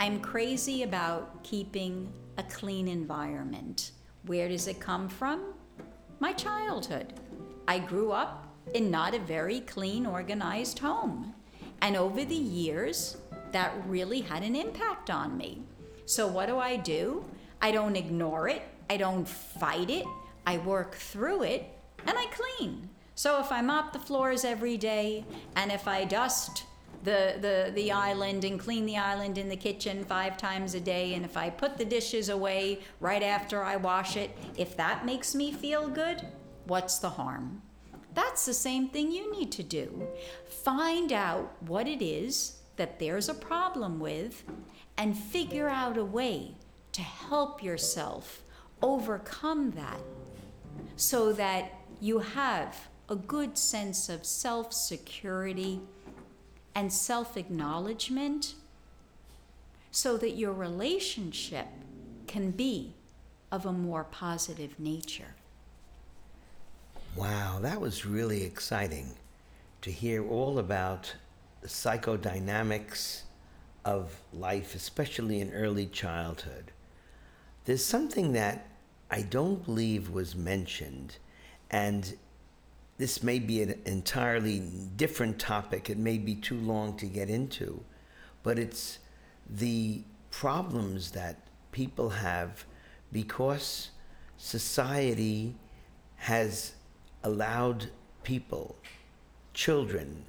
I'm 0.00 0.20
crazy 0.20 0.82
about 0.82 1.42
keeping 1.44 2.12
a 2.38 2.42
clean 2.42 2.88
environment. 2.88 3.92
Where 4.26 4.48
does 4.48 4.66
it 4.66 4.80
come 4.80 5.08
from? 5.08 5.54
My 6.18 6.32
childhood. 6.32 7.12
I 7.68 7.78
grew 7.78 8.10
up 8.10 8.48
in 8.74 8.90
not 8.90 9.14
a 9.14 9.20
very 9.20 9.60
clean, 9.60 10.04
organized 10.04 10.80
home. 10.80 11.32
And 11.80 11.96
over 11.96 12.24
the 12.24 12.34
years, 12.34 13.18
that 13.52 13.72
really 13.86 14.20
had 14.22 14.42
an 14.42 14.56
impact 14.56 15.10
on 15.10 15.36
me. 15.36 15.62
So, 16.06 16.26
what 16.26 16.46
do 16.46 16.58
I 16.58 16.76
do? 16.76 17.24
I 17.62 17.70
don't 17.70 17.96
ignore 17.96 18.48
it, 18.48 18.62
I 18.90 18.96
don't 18.96 19.28
fight 19.28 19.90
it, 19.90 20.06
I 20.44 20.58
work 20.58 20.94
through 20.94 21.44
it, 21.44 21.64
and 22.06 22.18
I 22.18 22.26
clean. 22.26 22.88
So, 23.14 23.40
if 23.40 23.52
I 23.52 23.60
mop 23.60 23.92
the 23.92 23.98
floors 23.98 24.44
every 24.44 24.76
day, 24.76 25.24
and 25.54 25.70
if 25.70 25.86
I 25.86 26.04
dust 26.04 26.64
the, 27.06 27.36
the, 27.40 27.70
the 27.74 27.92
island 27.92 28.44
and 28.44 28.58
clean 28.58 28.84
the 28.84 28.96
island 28.96 29.38
in 29.38 29.48
the 29.48 29.56
kitchen 29.56 30.04
five 30.04 30.36
times 30.36 30.74
a 30.74 30.80
day, 30.80 31.14
and 31.14 31.24
if 31.24 31.36
I 31.36 31.48
put 31.48 31.78
the 31.78 31.84
dishes 31.84 32.28
away 32.28 32.80
right 33.00 33.22
after 33.22 33.62
I 33.62 33.76
wash 33.76 34.16
it, 34.16 34.36
if 34.56 34.76
that 34.76 35.06
makes 35.06 35.32
me 35.32 35.52
feel 35.52 35.88
good, 35.88 36.26
what's 36.66 36.98
the 36.98 37.10
harm? 37.10 37.62
That's 38.12 38.44
the 38.44 38.54
same 38.54 38.88
thing 38.88 39.12
you 39.12 39.30
need 39.30 39.52
to 39.52 39.62
do. 39.62 40.08
Find 40.48 41.12
out 41.12 41.54
what 41.60 41.86
it 41.86 42.04
is 42.04 42.58
that 42.74 42.98
there's 42.98 43.28
a 43.28 43.34
problem 43.34 44.00
with 44.00 44.42
and 44.98 45.16
figure 45.16 45.68
out 45.68 45.96
a 45.96 46.04
way 46.04 46.56
to 46.90 47.02
help 47.02 47.62
yourself 47.62 48.42
overcome 48.82 49.70
that 49.72 50.00
so 50.96 51.32
that 51.34 51.72
you 52.00 52.18
have 52.18 52.88
a 53.08 53.14
good 53.14 53.56
sense 53.56 54.08
of 54.08 54.26
self 54.26 54.72
security 54.72 55.80
and 56.76 56.92
self 56.92 57.38
acknowledgement 57.38 58.54
so 59.90 60.18
that 60.18 60.32
your 60.32 60.52
relationship 60.52 61.66
can 62.26 62.50
be 62.50 62.92
of 63.50 63.64
a 63.64 63.72
more 63.72 64.04
positive 64.04 64.78
nature. 64.78 65.34
Wow, 67.16 67.60
that 67.62 67.80
was 67.80 68.04
really 68.04 68.44
exciting 68.44 69.14
to 69.80 69.90
hear 69.90 70.28
all 70.28 70.58
about 70.58 71.14
the 71.62 71.68
psychodynamics 71.68 73.22
of 73.86 74.20
life, 74.34 74.74
especially 74.74 75.40
in 75.40 75.54
early 75.54 75.86
childhood. 75.86 76.72
There's 77.64 77.84
something 77.84 78.32
that 78.32 78.66
I 79.10 79.22
don't 79.22 79.64
believe 79.64 80.10
was 80.10 80.36
mentioned, 80.36 81.16
and 81.70 82.16
this 82.98 83.22
may 83.22 83.38
be 83.38 83.62
an 83.62 83.80
entirely 83.84 84.60
different 84.96 85.38
topic. 85.38 85.90
It 85.90 85.98
may 85.98 86.18
be 86.18 86.34
too 86.34 86.58
long 86.58 86.96
to 86.98 87.06
get 87.06 87.28
into, 87.28 87.82
but 88.42 88.58
it's 88.58 88.98
the 89.48 90.02
problems 90.30 91.10
that 91.12 91.36
people 91.72 92.10
have 92.10 92.64
because 93.12 93.90
society 94.38 95.54
has 96.16 96.74
allowed 97.22 97.90
people, 98.22 98.76
children, 99.52 100.24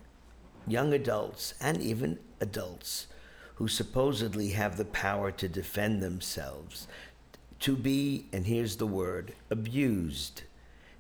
young 0.68 0.94
adults, 0.94 1.54
and 1.62 1.82
even 1.82 2.20
adults 2.42 3.08
who 3.56 3.68
supposedly 3.68 4.50
have 4.50 4.78
the 4.78 4.86
power 4.86 5.32
to 5.32 5.48
defend 5.48 6.04
themselves 6.04 6.88
to 7.60 7.76
be, 7.76 8.28
and 8.32 8.46
here's 8.46 8.76
the 8.76 8.88
word, 8.88 9.34
abused. 9.50 10.44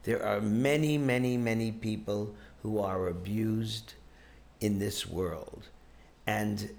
There 0.07 0.25
are 0.25 0.39
many, 0.39 0.97
many, 0.97 1.35
many 1.35 1.69
people 1.69 2.33
who 2.63 2.79
are 2.79 3.09
abused 3.09 3.95
in 4.61 4.79
this 4.79 5.05
world. 5.05 5.67
And 6.25 6.69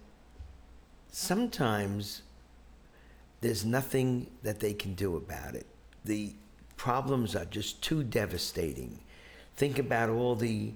sometimes 1.12 2.22
there's 3.42 3.66
nothing 3.66 4.30
that 4.42 4.60
they 4.60 4.72
can 4.72 4.94
do 4.94 5.14
about 5.14 5.54
it. 5.54 5.66
The 6.06 6.32
problems 6.78 7.36
are 7.36 7.44
just 7.44 7.82
too 7.82 8.02
devastating. 8.02 8.98
Think 9.56 9.78
about 9.78 10.08
all 10.08 10.34
the 10.34 10.72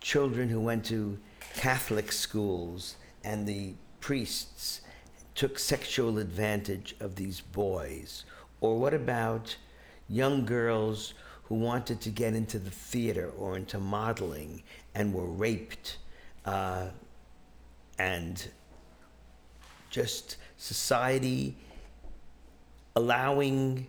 children 0.00 0.48
who 0.48 0.58
went 0.58 0.84
to 0.86 1.20
Catholic 1.54 2.10
schools 2.10 2.96
and 3.22 3.46
the 3.46 3.74
priests 4.00 4.80
took 5.36 5.56
sexual 5.56 6.18
advantage 6.18 6.96
of 6.98 7.14
these 7.14 7.40
boys. 7.40 8.24
Or 8.60 8.76
what 8.76 8.92
about 8.92 9.54
young 10.08 10.44
girls 10.44 11.14
who 11.50 11.56
wanted 11.56 12.00
to 12.00 12.10
get 12.10 12.32
into 12.32 12.60
the 12.60 12.70
theater 12.70 13.32
or 13.36 13.56
into 13.56 13.80
modeling 13.80 14.62
and 14.94 15.12
were 15.12 15.26
raped 15.26 15.98
uh, 16.46 16.86
and 17.98 18.48
just 19.90 20.36
society 20.56 21.56
allowing 22.94 23.84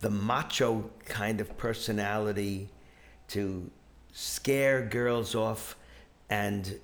the 0.00 0.08
macho 0.08 0.90
kind 1.04 1.38
of 1.42 1.54
personality 1.58 2.66
to 3.28 3.70
scare 4.12 4.80
girls 4.80 5.34
off 5.34 5.76
and 6.30 6.80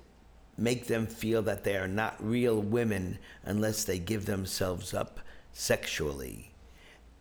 make 0.59 0.85
them 0.85 1.07
feel 1.07 1.41
that 1.41 1.63
they 1.63 1.75
are 1.75 1.87
not 1.87 2.15
real 2.19 2.61
women 2.61 3.17
unless 3.45 3.83
they 3.83 3.97
give 3.97 4.27
themselves 4.27 4.93
up 4.93 5.19
sexually. 5.53 6.51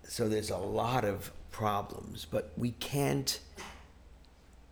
So 0.03 0.29
there's 0.29 0.51
a 0.51 0.59
lot 0.59 1.07
of 1.07 1.33
problems, 1.59 2.25
but 2.25 2.53
we 2.57 2.71
can't 2.71 3.40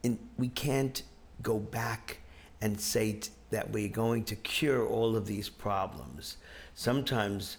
in, 0.05 0.17
we 0.39 0.47
can't 0.47 1.03
go 1.43 1.59
back 1.59 2.19
and 2.61 2.81
say 2.81 3.15
t- 3.15 3.31
that 3.51 3.73
we're 3.73 3.89
going 3.89 4.23
to 4.23 4.37
cure 4.37 4.87
all 4.87 5.17
of 5.17 5.27
these 5.27 5.49
problems. 5.49 6.37
Sometimes 6.77 7.57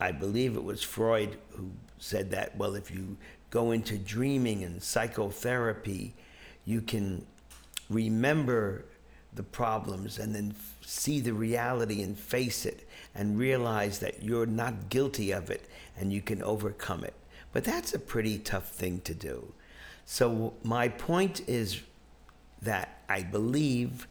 I 0.00 0.10
believe 0.10 0.56
it 0.56 0.64
was 0.64 0.82
Freud 0.82 1.36
who 1.50 1.70
said 1.98 2.30
that, 2.30 2.56
well, 2.56 2.74
if 2.74 2.90
you 2.90 3.18
go 3.50 3.72
into 3.72 3.98
dreaming 3.98 4.64
and 4.64 4.82
psychotherapy, 4.82 6.14
you 6.64 6.80
can 6.80 7.26
remember 7.90 8.86
the 9.34 9.42
problems 9.42 10.18
and 10.18 10.34
then 10.34 10.54
see 10.80 11.20
the 11.20 11.34
reality 11.34 12.00
and 12.00 12.18
face 12.18 12.64
it 12.64 12.88
and 13.14 13.38
realize 13.38 13.98
that 13.98 14.22
you're 14.22 14.46
not 14.46 14.88
guilty 14.88 15.30
of 15.30 15.50
it 15.50 15.68
and 15.98 16.10
you 16.10 16.22
can 16.22 16.42
overcome 16.42 17.04
it. 17.04 17.12
But 17.52 17.64
that's 17.64 17.92
a 17.94 17.98
pretty 17.98 18.38
tough 18.38 18.70
thing 18.70 19.00
to 19.02 19.14
do. 19.14 19.52
So, 20.04 20.54
my 20.62 20.88
point 20.88 21.42
is 21.48 21.80
that 22.60 23.02
I 23.08 23.22
believe 23.22 24.08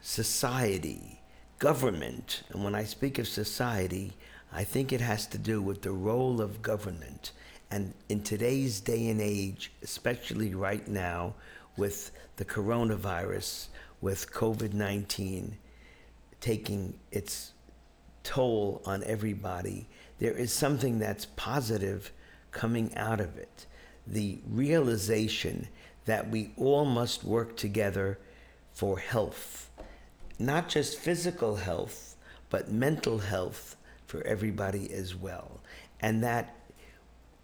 society, 0.00 1.20
government, 1.58 2.42
and 2.50 2.62
when 2.62 2.74
I 2.74 2.84
speak 2.84 3.18
of 3.18 3.26
society, 3.26 4.12
I 4.52 4.64
think 4.64 4.92
it 4.92 5.00
has 5.00 5.26
to 5.28 5.38
do 5.38 5.60
with 5.60 5.82
the 5.82 5.90
role 5.90 6.40
of 6.40 6.62
government. 6.62 7.32
And 7.70 7.94
in 8.08 8.22
today's 8.22 8.80
day 8.80 9.08
and 9.08 9.20
age, 9.20 9.72
especially 9.82 10.54
right 10.54 10.86
now 10.86 11.34
with 11.76 12.12
the 12.36 12.44
coronavirus, 12.44 13.68
with 14.00 14.30
COVID 14.32 14.74
19 14.74 15.56
taking 16.40 16.94
its 17.10 17.52
toll 18.22 18.82
on 18.84 19.02
everybody, 19.04 19.88
there 20.18 20.34
is 20.34 20.52
something 20.52 20.98
that's 20.98 21.26
positive 21.36 22.12
coming 22.54 22.96
out 22.96 23.20
of 23.20 23.36
it. 23.36 23.66
The 24.06 24.38
realization 24.48 25.68
that 26.06 26.30
we 26.30 26.52
all 26.56 26.86
must 26.86 27.24
work 27.24 27.56
together 27.56 28.18
for 28.72 28.98
health, 28.98 29.70
not 30.38 30.68
just 30.68 30.98
physical 30.98 31.56
health, 31.56 32.16
but 32.48 32.70
mental 32.70 33.18
health 33.18 33.76
for 34.06 34.22
everybody 34.22 34.92
as 34.92 35.14
well. 35.14 35.60
And 36.00 36.22
that 36.22 36.56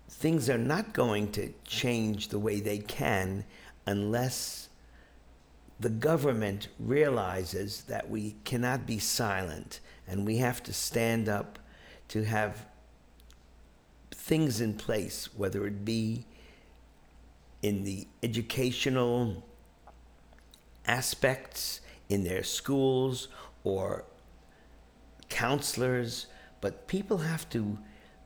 things 0.09 0.49
are 0.49 0.59
not 0.59 0.93
going 0.93 1.33
to 1.33 1.53
change 1.65 2.29
the 2.29 2.39
way 2.39 2.61
they 2.61 2.79
can 2.79 3.45
unless 3.87 4.69
the 5.79 5.89
government 5.89 6.69
realizes 6.79 7.83
that 7.85 8.11
we 8.11 8.37
cannot 8.45 8.87
be 8.87 8.99
silent 8.99 9.81
and 10.07 10.27
we 10.27 10.37
have 10.37 10.63
to 10.63 10.73
stand 10.73 11.29
up 11.29 11.59
to 12.09 12.25
have 12.25 12.67
things 14.31 14.61
in 14.61 14.73
place, 14.75 15.29
whether 15.37 15.67
it 15.67 15.85
be 15.85 16.25
in 17.63 17.83
the 17.83 18.07
educational 18.23 19.43
aspects 20.87 21.81
in 22.09 22.23
their 22.23 22.45
schools 22.45 23.29
or 23.65 24.05
counselors 25.29 26.27
but 26.61 26.87
people 26.87 27.19
have 27.19 27.49
to 27.51 27.79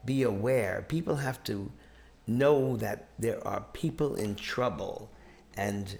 be 0.04 0.22
aware. 0.22 0.84
People 0.88 1.16
have 1.16 1.42
to 1.44 1.70
know 2.26 2.76
that 2.76 3.06
there 3.18 3.46
are 3.46 3.64
people 3.72 4.14
in 4.16 4.34
trouble 4.34 5.10
and 5.56 5.98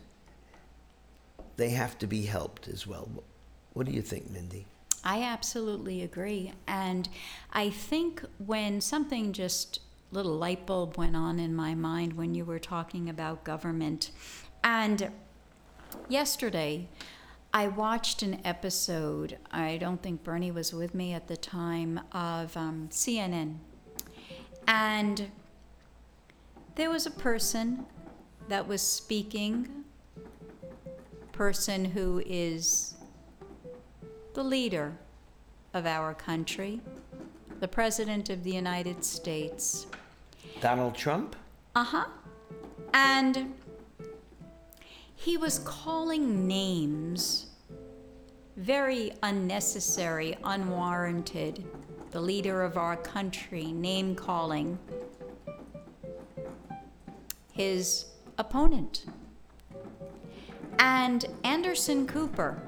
they 1.56 1.70
have 1.70 1.98
to 1.98 2.06
be 2.06 2.22
helped 2.22 2.66
as 2.68 2.86
well. 2.86 3.08
What 3.72 3.86
do 3.86 3.92
you 3.92 4.02
think, 4.02 4.30
Mindy? 4.30 4.66
I 5.04 5.22
absolutely 5.22 6.02
agree. 6.02 6.52
And 6.66 7.08
I 7.52 7.70
think 7.70 8.24
when 8.38 8.80
something 8.80 9.32
just 9.32 9.80
little 10.14 10.36
light 10.36 10.64
bulb 10.64 10.96
went 10.96 11.16
on 11.16 11.40
in 11.40 11.52
my 11.54 11.74
mind 11.74 12.12
when 12.12 12.36
you 12.36 12.44
were 12.44 12.60
talking 12.60 13.10
about 13.10 13.42
government. 13.42 14.12
And 14.62 15.10
yesterday, 16.08 16.88
I 17.52 17.66
watched 17.66 18.22
an 18.22 18.40
episode, 18.44 19.38
I 19.50 19.76
don't 19.76 20.00
think 20.00 20.22
Bernie 20.22 20.52
was 20.52 20.72
with 20.72 20.94
me 20.94 21.12
at 21.12 21.26
the 21.26 21.36
time, 21.36 21.98
of 22.12 22.56
um, 22.56 22.88
CNN. 22.92 23.56
And 24.68 25.30
there 26.76 26.90
was 26.90 27.06
a 27.06 27.10
person 27.10 27.84
that 28.48 28.68
was 28.68 28.82
speaking, 28.82 29.84
person 31.32 31.84
who 31.84 32.22
is 32.24 32.94
the 34.34 34.44
leader 34.44 34.96
of 35.72 35.86
our 35.86 36.14
country, 36.14 36.80
the 37.58 37.68
President 37.68 38.30
of 38.30 38.44
the 38.44 38.52
United 38.52 39.04
States. 39.04 39.88
Donald 40.60 40.94
Trump? 40.94 41.36
Uh 41.74 41.84
huh. 41.84 42.06
And 42.92 43.54
he 45.14 45.36
was 45.36 45.58
calling 45.60 46.46
names 46.46 47.46
very 48.56 49.12
unnecessary, 49.22 50.36
unwarranted. 50.44 51.64
The 52.10 52.20
leader 52.20 52.62
of 52.62 52.76
our 52.76 52.96
country 52.96 53.72
name 53.72 54.14
calling 54.14 54.78
his 57.52 58.06
opponent. 58.38 59.06
And 60.78 61.24
Anderson 61.42 62.06
Cooper 62.06 62.62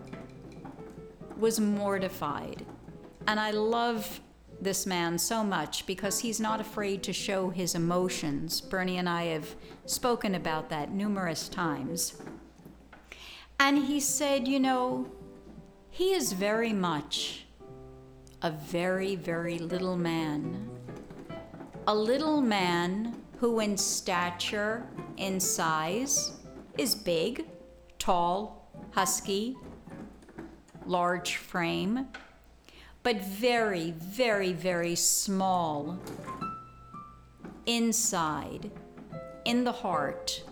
was 1.38 1.60
mortified. 1.60 2.64
And 3.28 3.38
I 3.38 3.50
love 3.50 4.20
this 4.66 4.84
man 4.84 5.16
so 5.16 5.44
much 5.44 5.86
because 5.86 6.18
he's 6.18 6.40
not 6.40 6.60
afraid 6.60 7.00
to 7.04 7.12
show 7.12 7.50
his 7.50 7.76
emotions. 7.76 8.60
Bernie 8.60 8.98
and 8.98 9.08
I 9.08 9.26
have 9.26 9.54
spoken 9.86 10.34
about 10.34 10.68
that 10.70 10.90
numerous 10.90 11.48
times. 11.48 12.20
And 13.60 13.78
he 13.78 14.00
said, 14.00 14.48
You 14.48 14.58
know, 14.58 15.08
he 15.88 16.12
is 16.12 16.32
very 16.32 16.72
much 16.72 17.46
a 18.42 18.50
very, 18.50 19.14
very 19.14 19.58
little 19.58 19.96
man. 19.96 20.68
A 21.86 21.94
little 21.94 22.40
man 22.40 23.14
who, 23.38 23.60
in 23.60 23.76
stature, 23.76 24.84
in 25.16 25.38
size, 25.38 26.32
is 26.76 26.96
big, 26.96 27.46
tall, 28.00 28.68
husky, 28.90 29.56
large 30.86 31.36
frame, 31.36 32.08
but 33.06 33.22
very, 33.22 33.92
very, 33.92 34.52
very 34.52 34.96
small 34.96 35.96
inside, 37.66 38.68
in 39.44 39.62
the 39.62 39.70
heart, 39.70 40.42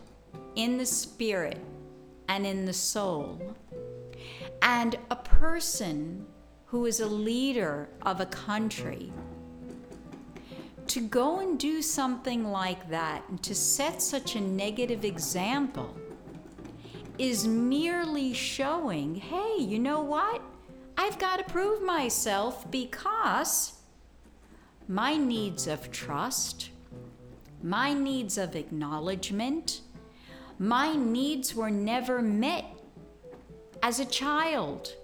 in 0.54 0.78
the 0.78 0.86
spirit, 0.86 1.58
and 2.28 2.46
in 2.46 2.64
the 2.64 2.72
soul. 2.72 3.56
And 4.62 4.96
a 5.10 5.16
person 5.16 6.24
who 6.66 6.86
is 6.86 7.00
a 7.00 7.06
leader 7.08 7.88
of 8.02 8.20
a 8.20 8.26
country 8.26 9.12
to 10.86 11.00
go 11.00 11.40
and 11.40 11.58
do 11.58 11.82
something 11.82 12.52
like 12.52 12.88
that 12.88 13.24
and 13.30 13.42
to 13.42 13.52
set 13.52 14.00
such 14.00 14.36
a 14.36 14.40
negative 14.40 15.04
example 15.04 15.92
is 17.18 17.48
merely 17.48 18.32
showing 18.32 19.16
hey, 19.16 19.56
you 19.58 19.80
know 19.80 20.02
what? 20.02 20.40
I've 20.96 21.18
got 21.18 21.38
to 21.38 21.52
prove 21.52 21.82
myself 21.82 22.70
because 22.70 23.72
my 24.86 25.16
needs 25.16 25.66
of 25.66 25.90
trust, 25.90 26.70
my 27.62 27.92
needs 27.92 28.38
of 28.38 28.54
acknowledgement, 28.54 29.80
my 30.58 30.94
needs 30.94 31.54
were 31.54 31.70
never 31.70 32.22
met 32.22 32.64
as 33.82 33.98
a 33.98 34.04
child. 34.04 34.94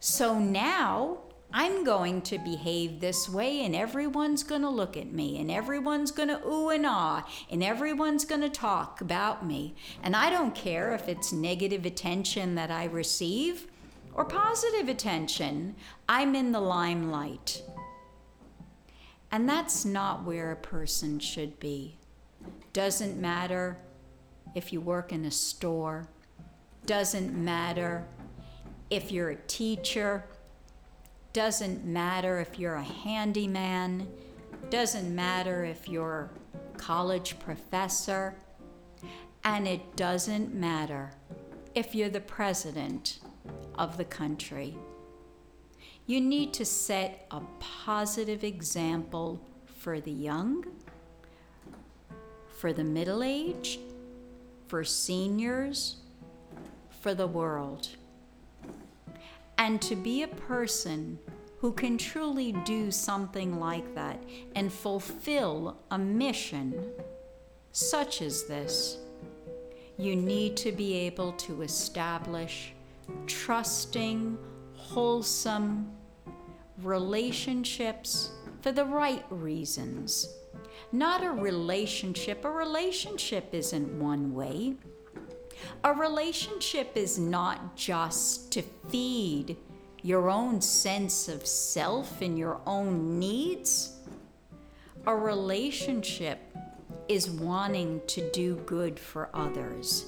So 0.00 0.38
now 0.38 1.18
I'm 1.52 1.84
going 1.84 2.22
to 2.22 2.38
behave 2.38 3.00
this 3.00 3.28
way, 3.28 3.64
and 3.64 3.74
everyone's 3.74 4.42
going 4.42 4.62
to 4.62 4.70
look 4.70 4.96
at 4.96 5.12
me, 5.12 5.40
and 5.40 5.50
everyone's 5.50 6.10
going 6.10 6.28
to 6.28 6.46
ooh 6.46 6.70
and 6.70 6.86
ah, 6.86 7.28
and 7.50 7.62
everyone's 7.62 8.24
going 8.24 8.40
to 8.40 8.48
talk 8.48 9.00
about 9.00 9.44
me. 9.44 9.74
And 10.02 10.16
I 10.16 10.30
don't 10.30 10.54
care 10.54 10.94
if 10.94 11.08
it's 11.08 11.32
negative 11.32 11.84
attention 11.84 12.54
that 12.54 12.70
I 12.70 12.84
receive 12.84 13.69
or 14.14 14.24
positive 14.24 14.88
attention, 14.88 15.76
I'm 16.08 16.34
in 16.34 16.52
the 16.52 16.60
limelight. 16.60 17.62
And 19.32 19.48
that's 19.48 19.84
not 19.84 20.24
where 20.24 20.50
a 20.50 20.56
person 20.56 21.18
should 21.18 21.58
be. 21.60 21.96
Doesn't 22.72 23.20
matter 23.20 23.78
if 24.54 24.72
you 24.72 24.80
work 24.80 25.12
in 25.12 25.24
a 25.24 25.30
store, 25.30 26.08
doesn't 26.86 27.32
matter 27.32 28.04
if 28.90 29.12
you're 29.12 29.30
a 29.30 29.36
teacher. 29.36 30.24
Doesn't 31.32 31.84
matter 31.84 32.40
if 32.40 32.58
you're 32.58 32.74
a 32.74 32.82
handyman, 32.82 34.08
doesn't 34.68 35.14
matter 35.14 35.64
if 35.64 35.88
you're 35.88 36.28
a 36.52 36.76
college 36.76 37.38
professor, 37.38 38.34
and 39.44 39.68
it 39.68 39.94
doesn't 39.94 40.52
matter 40.52 41.12
if 41.76 41.94
you're 41.94 42.08
the 42.08 42.20
president 42.20 43.20
of 43.76 43.96
the 43.96 44.04
country. 44.04 44.76
You 46.06 46.20
need 46.20 46.52
to 46.54 46.64
set 46.64 47.26
a 47.30 47.40
positive 47.60 48.44
example 48.44 49.40
for 49.64 50.00
the 50.00 50.10
young, 50.10 50.64
for 52.58 52.72
the 52.72 52.84
middle 52.84 53.22
aged, 53.22 53.80
for 54.66 54.84
seniors, 54.84 55.96
for 57.00 57.14
the 57.14 57.26
world 57.26 57.88
and 59.60 59.80
to 59.82 59.94
be 59.94 60.22
a 60.22 60.28
person 60.28 61.18
who 61.58 61.70
can 61.70 61.98
truly 61.98 62.52
do 62.64 62.90
something 62.90 63.60
like 63.60 63.94
that 63.94 64.18
and 64.56 64.72
fulfill 64.72 65.76
a 65.90 65.98
mission 65.98 66.82
such 67.70 68.22
as 68.22 68.44
this, 68.44 68.96
you 69.98 70.16
need 70.16 70.56
to 70.56 70.72
be 70.72 70.94
able 70.94 71.32
to 71.32 71.60
establish 71.60 72.72
trusting, 73.26 74.38
wholesome 74.74 75.90
relationships 76.82 78.32
for 78.60 78.72
the 78.72 78.84
right 78.84 79.24
reasons. 79.30 80.28
Not 80.92 81.24
a 81.24 81.30
relationship. 81.30 82.44
A 82.44 82.50
relationship 82.50 83.50
isn't 83.52 83.98
one 83.98 84.34
way. 84.34 84.74
A 85.84 85.92
relationship 85.92 86.96
is 86.96 87.18
not 87.18 87.76
just 87.76 88.50
to 88.52 88.62
feed 88.88 89.56
your 90.02 90.30
own 90.30 90.60
sense 90.60 91.28
of 91.28 91.46
self 91.46 92.22
and 92.22 92.38
your 92.38 92.60
own 92.66 93.18
needs. 93.18 93.96
A 95.06 95.14
relationship 95.14 96.38
is 97.08 97.30
wanting 97.30 98.00
to 98.06 98.30
do 98.30 98.56
good 98.66 98.98
for 98.98 99.28
others. 99.34 100.06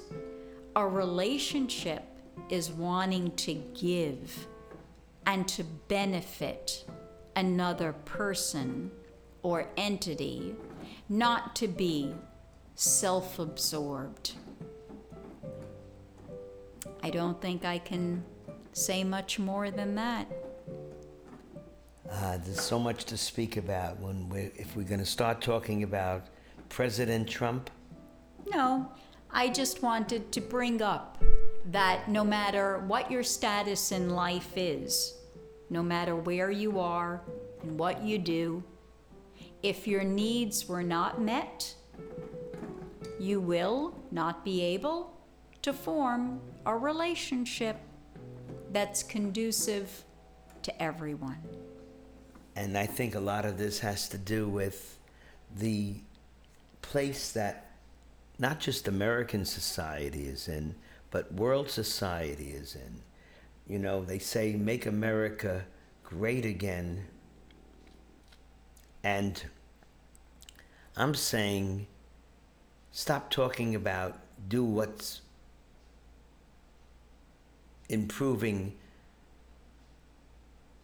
A 0.76 0.86
relationship 0.86 2.04
is 2.48 2.70
wanting 2.70 3.30
to 3.36 3.54
give 3.54 4.46
and 5.26 5.46
to 5.48 5.64
benefit 5.64 6.84
another 7.36 7.92
person 8.04 8.90
or 9.42 9.66
entity, 9.76 10.54
not 11.08 11.56
to 11.56 11.68
be 11.68 12.14
self 12.74 13.38
absorbed. 13.38 14.32
I 17.02 17.10
don't 17.10 17.40
think 17.40 17.64
I 17.64 17.78
can 17.78 18.24
say 18.72 19.04
much 19.04 19.38
more 19.38 19.70
than 19.70 19.94
that. 19.96 20.26
Uh, 22.10 22.38
there's 22.44 22.60
so 22.60 22.78
much 22.78 23.04
to 23.06 23.16
speak 23.16 23.56
about 23.56 23.98
when 23.98 24.28
we 24.28 24.50
if 24.56 24.76
we're 24.76 24.82
going 24.82 25.00
to 25.00 25.06
start 25.06 25.40
talking 25.40 25.82
about 25.82 26.26
President 26.68 27.28
Trump. 27.28 27.70
No, 28.52 28.90
I 29.34 29.48
just 29.48 29.82
wanted 29.82 30.30
to 30.32 30.42
bring 30.42 30.82
up 30.82 31.22
that 31.70 32.08
no 32.08 32.22
matter 32.22 32.80
what 32.80 33.10
your 33.10 33.22
status 33.22 33.90
in 33.90 34.10
life 34.10 34.52
is, 34.56 35.14
no 35.70 35.82
matter 35.82 36.14
where 36.14 36.50
you 36.50 36.78
are 36.78 37.22
and 37.62 37.78
what 37.78 38.02
you 38.02 38.18
do, 38.18 38.62
if 39.62 39.86
your 39.86 40.04
needs 40.04 40.68
were 40.68 40.82
not 40.82 41.20
met, 41.20 41.74
you 43.18 43.40
will 43.40 43.94
not 44.10 44.44
be 44.44 44.60
able 44.62 45.16
to 45.62 45.72
form 45.72 46.38
a 46.66 46.76
relationship 46.76 47.76
that's 48.70 49.02
conducive 49.02 50.04
to 50.62 50.82
everyone. 50.82 51.38
And 52.54 52.76
I 52.76 52.84
think 52.84 53.14
a 53.14 53.20
lot 53.20 53.46
of 53.46 53.56
this 53.56 53.78
has 53.78 54.10
to 54.10 54.18
do 54.18 54.46
with 54.46 54.98
the 55.56 55.94
place 56.82 57.32
that 57.32 57.61
not 58.42 58.58
just 58.58 58.88
American 58.88 59.44
society 59.44 60.26
is 60.26 60.48
in, 60.48 60.74
but 61.12 61.32
world 61.32 61.70
society 61.70 62.48
is 62.48 62.74
in. 62.74 63.00
You 63.68 63.78
know, 63.78 64.04
they 64.04 64.18
say, 64.18 64.56
make 64.56 64.84
America 64.84 65.64
great 66.02 66.44
again. 66.44 67.04
And 69.04 69.40
I'm 70.96 71.14
saying, 71.14 71.86
stop 72.90 73.30
talking 73.30 73.76
about 73.76 74.18
do 74.48 74.64
what's 74.64 75.20
improving 77.88 78.74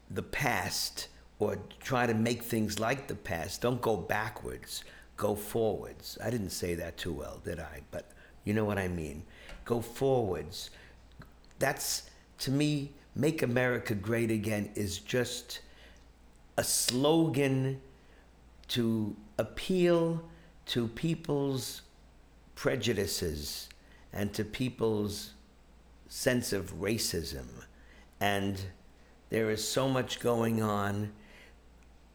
the 0.09 0.23
past 0.23 1.09
or 1.41 1.59
try 1.81 2.07
to 2.07 2.15
make 2.15 2.45
things 2.45 2.79
like 2.79 3.09
the 3.09 3.17
past. 3.17 3.63
Don't 3.63 3.83
go 3.83 3.97
backwards, 3.97 4.85
go 5.19 5.35
forwards. 5.35 6.17
I 6.25 6.31
didn't 6.31 6.51
say 6.51 6.75
that 6.77 6.97
too 6.97 7.13
well, 7.13 7.43
did 7.45 7.61
I? 7.61 7.83
But 7.91 8.11
you 8.45 8.55
know 8.55 8.65
what 8.65 8.79
I 8.79 8.89
mean. 8.89 9.25
Go 9.67 9.83
forwards. 9.83 10.71
That's, 11.59 12.09
to 12.39 12.51
me, 12.51 12.93
Make 13.15 13.43
America 13.43 13.95
Great 13.95 14.31
Again 14.31 14.71
is 14.75 14.99
just 14.99 15.61
a 16.57 16.65
slogan 16.65 17.81
to 18.69 19.15
appeal 19.39 20.23
to 20.67 20.87
people's 20.89 21.83
prejudices 22.55 23.69
and 24.13 24.33
to 24.35 24.45
people's 24.45 25.33
sense 26.09 26.53
of 26.53 26.75
racism. 26.81 27.47
And 28.21 28.61
there 29.31 29.51
is 29.51 29.67
so 29.67 29.89
much 29.89 30.21
going 30.21 30.63
on 30.63 31.13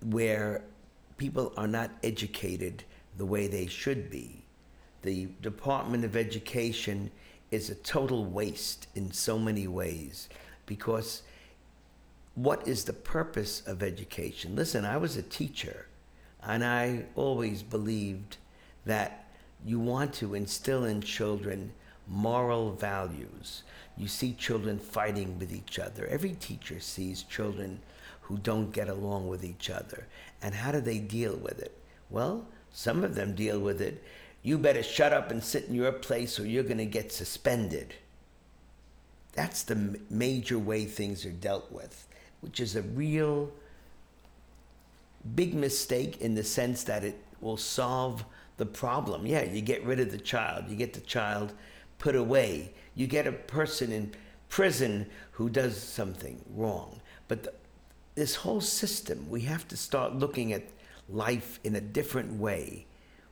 where 0.01 0.63
people 1.17 1.53
are 1.57 1.67
not 1.67 1.91
educated 2.01 2.83
the 3.18 3.26
way 3.26 3.47
they 3.47 3.68
should 3.68 4.09
be. 4.09 4.43
The 5.01 5.28
Department 5.41 6.05
of 6.05 6.16
Education 6.16 7.11
is 7.51 7.70
a 7.70 7.76
total 7.76 8.26
waste 8.26 8.88
in 8.95 9.11
so 9.11 9.38
many 9.38 9.68
ways 9.68 10.30
because 10.66 11.24
what 12.36 12.68
is 12.68 12.86
the 12.86 12.93
purpose 12.93 13.61
of 13.68 13.84
education? 13.84 14.55
Listen, 14.55 14.86
I 14.86 14.97
was 14.97 15.18
a 15.18 15.22
teacher, 15.22 15.86
and 16.41 16.64
I 16.64 17.05
always 17.16 17.61
believed 17.61 18.38
that 18.86 19.28
you 19.64 19.80
want 19.80 20.14
to 20.16 20.34
instill 20.34 20.86
in 20.86 21.01
children 21.01 21.72
moral 22.07 22.74
values. 22.74 23.64
You 23.95 24.07
see 24.07 24.34
children 24.34 24.80
fighting 24.80 25.38
with 25.39 25.53
each 25.53 25.80
other. 25.80 26.07
Every 26.07 26.34
teacher 26.34 26.80
sees 26.80 27.24
children 27.24 27.80
who 28.22 28.38
don't 28.38 28.72
get 28.72 28.89
along 28.89 29.28
with 29.28 29.45
each 29.45 29.70
other. 29.70 30.07
And 30.41 30.55
how 30.55 30.72
do 30.72 30.82
they 30.82 30.99
deal 30.99 31.36
with 31.36 31.59
it? 31.59 31.78
Well, 32.09 32.45
some 32.74 33.03
of 33.03 33.15
them 33.15 33.36
deal 33.36 33.59
with 33.59 33.82
it. 33.82 34.03
You 34.41 34.57
better 34.57 34.84
shut 34.84 35.13
up 35.13 35.32
and 35.32 35.41
sit 35.41 35.65
in 35.65 35.76
your 35.76 35.91
place 35.93 36.39
or 36.39 36.45
you're 36.45 36.63
going 36.63 36.78
to 36.80 36.86
get 36.86 37.13
suspended. 37.13 37.93
That's 39.34 39.63
the 39.63 39.99
major 40.09 40.59
way 40.59 40.86
things 40.86 41.26
are 41.26 41.32
dealt 41.32 41.71
with, 41.71 42.07
which 42.41 42.59
is 42.59 42.76
a 42.76 42.82
real 42.82 43.51
big 45.36 45.53
mistake 45.53 46.19
in 46.19 46.36
the 46.36 46.43
sense 46.43 46.84
that 46.84 47.03
it 47.05 47.15
will 47.39 47.57
solve 47.57 48.26
the 48.57 48.65
problem. 48.65 49.26
Yeah, 49.26 49.43
you 49.43 49.61
get 49.61 49.84
rid 49.86 49.99
of 49.99 50.11
the 50.11 50.17
child, 50.17 50.65
you 50.67 50.76
get 50.76 50.93
the 50.93 51.01
child 51.01 51.53
put 51.99 52.15
away, 52.15 52.74
you 52.95 53.07
get 53.07 53.26
a 53.28 53.32
person 53.32 53.91
in 53.91 54.11
prison 54.49 55.09
who 55.32 55.49
does 55.49 55.82
something 55.82 56.43
wrong. 56.53 56.99
But 57.28 57.43
the, 57.43 57.53
this 58.15 58.36
whole 58.36 58.61
system, 58.61 59.30
we 59.30 59.41
have 59.41 59.67
to 59.69 59.78
start 59.78 60.15
looking 60.15 60.53
at 60.53 60.63
life 61.09 61.59
in 61.63 61.75
a 61.75 61.81
different 61.81 62.33
way. 62.39 62.85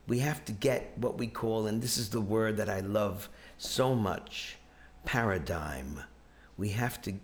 We 0.06 0.18
have 0.18 0.44
to 0.46 0.52
get 0.52 0.92
what 0.96 1.18
we 1.18 1.26
call, 1.26 1.66
and 1.66 1.80
this 1.80 1.96
is 1.96 2.10
the 2.10 2.20
word 2.20 2.56
that 2.56 2.68
I 2.68 2.80
love 2.80 3.28
so 3.58 3.94
much 3.94 4.56
paradigm. 5.04 6.02
We 6.56 6.70
have 6.70 7.00
to 7.02 7.14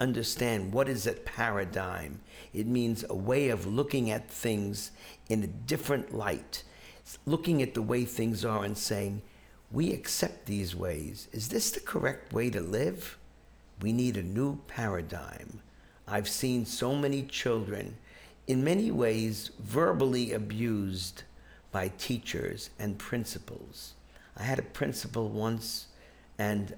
understand 0.00 0.72
what 0.72 0.88
is 0.88 1.06
a 1.06 1.12
paradigm. 1.12 2.20
It 2.52 2.66
means 2.66 3.04
a 3.08 3.14
way 3.14 3.48
of 3.48 3.66
looking 3.66 4.10
at 4.10 4.30
things 4.30 4.90
in 5.28 5.42
a 5.42 5.46
different 5.46 6.14
light, 6.14 6.62
looking 7.26 7.62
at 7.62 7.74
the 7.74 7.82
way 7.82 8.04
things 8.04 8.44
are 8.44 8.64
and 8.64 8.76
saying, 8.76 9.22
we 9.70 9.92
accept 9.92 10.46
these 10.46 10.74
ways. 10.74 11.28
Is 11.32 11.48
this 11.48 11.70
the 11.70 11.80
correct 11.80 12.32
way 12.32 12.50
to 12.50 12.60
live? 12.60 13.18
We 13.82 13.92
need 13.92 14.16
a 14.16 14.22
new 14.22 14.60
paradigm. 14.66 15.60
I've 16.06 16.28
seen 16.28 16.64
so 16.64 16.94
many 16.94 17.22
children, 17.22 17.96
in 18.48 18.64
many 18.64 18.90
ways, 18.90 19.50
verbally 19.60 20.32
abused 20.32 21.22
by 21.70 21.88
teachers 21.98 22.70
and 22.78 22.98
principals. 22.98 23.92
I 24.36 24.42
had 24.42 24.58
a 24.58 24.62
principal 24.62 25.28
once, 25.28 25.86
and 26.38 26.74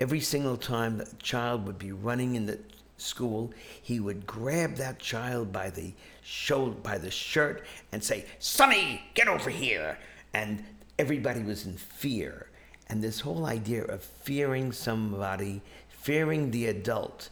every 0.00 0.20
single 0.20 0.56
time 0.56 0.96
the 0.96 1.08
child 1.22 1.66
would 1.66 1.78
be 1.78 1.92
running 1.92 2.34
in 2.34 2.46
the 2.46 2.58
school, 2.96 3.52
he 3.80 4.00
would 4.00 4.26
grab 4.26 4.76
that 4.76 4.98
child 4.98 5.52
by 5.52 5.68
the 5.68 5.92
shoulder, 6.22 6.76
by 6.80 6.96
the 6.96 7.10
shirt, 7.10 7.64
and 7.92 8.02
say, 8.02 8.24
"Sonny, 8.38 9.02
get 9.12 9.28
over 9.28 9.50
here!" 9.50 9.98
And 10.32 10.64
everybody 10.98 11.42
was 11.42 11.66
in 11.66 11.76
fear. 11.76 12.48
And 12.88 13.02
this 13.02 13.20
whole 13.20 13.44
idea 13.44 13.84
of 13.84 14.02
fearing 14.02 14.72
somebody, 14.72 15.60
fearing 15.88 16.50
the 16.50 16.66
adult, 16.66 17.28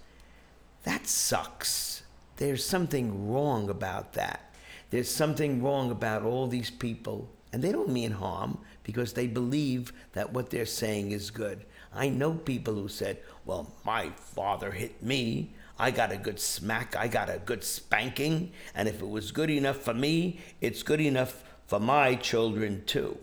that 0.83 1.07
sucks. 1.07 2.03
There's 2.37 2.65
something 2.65 3.31
wrong 3.31 3.71
about 3.71 4.15
that. 4.15 4.55
There's 4.91 5.11
something 5.11 5.63
wrong 5.63 5.91
about 5.91 6.23
all 6.23 6.47
these 6.47 6.71
people, 6.71 7.29
and 7.53 7.63
they 7.63 7.73
don't 7.73 7.91
mean 7.91 8.13
harm 8.13 8.59
because 8.83 9.13
they 9.13 9.27
believe 9.27 9.93
that 10.13 10.33
what 10.33 10.51
they're 10.51 10.67
saying 10.67 11.13
is 11.13 11.31
good. 11.31 11.65
I 11.93 12.09
know 12.09 12.35
people 12.35 12.75
who 12.75 12.89
said, 12.89 13.19
Well, 13.45 13.73
my 13.85 14.11
father 14.17 14.71
hit 14.71 15.03
me. 15.03 15.53
I 15.79 15.91
got 15.91 16.13
a 16.13 16.17
good 16.17 16.39
smack. 16.39 16.95
I 16.97 17.09
got 17.09 17.29
a 17.29 17.39
good 17.39 17.65
spanking. 17.65 18.53
And 18.75 18.89
if 18.89 19.01
it 19.01 19.09
was 19.09 19.33
good 19.33 19.51
enough 19.51 19.79
for 19.79 19.95
me, 19.95 20.41
it's 20.61 20.83
good 20.83 21.01
enough 21.01 21.43
for 21.67 21.81
my 21.81 22.15
children 22.15 22.85
too. 22.87 23.19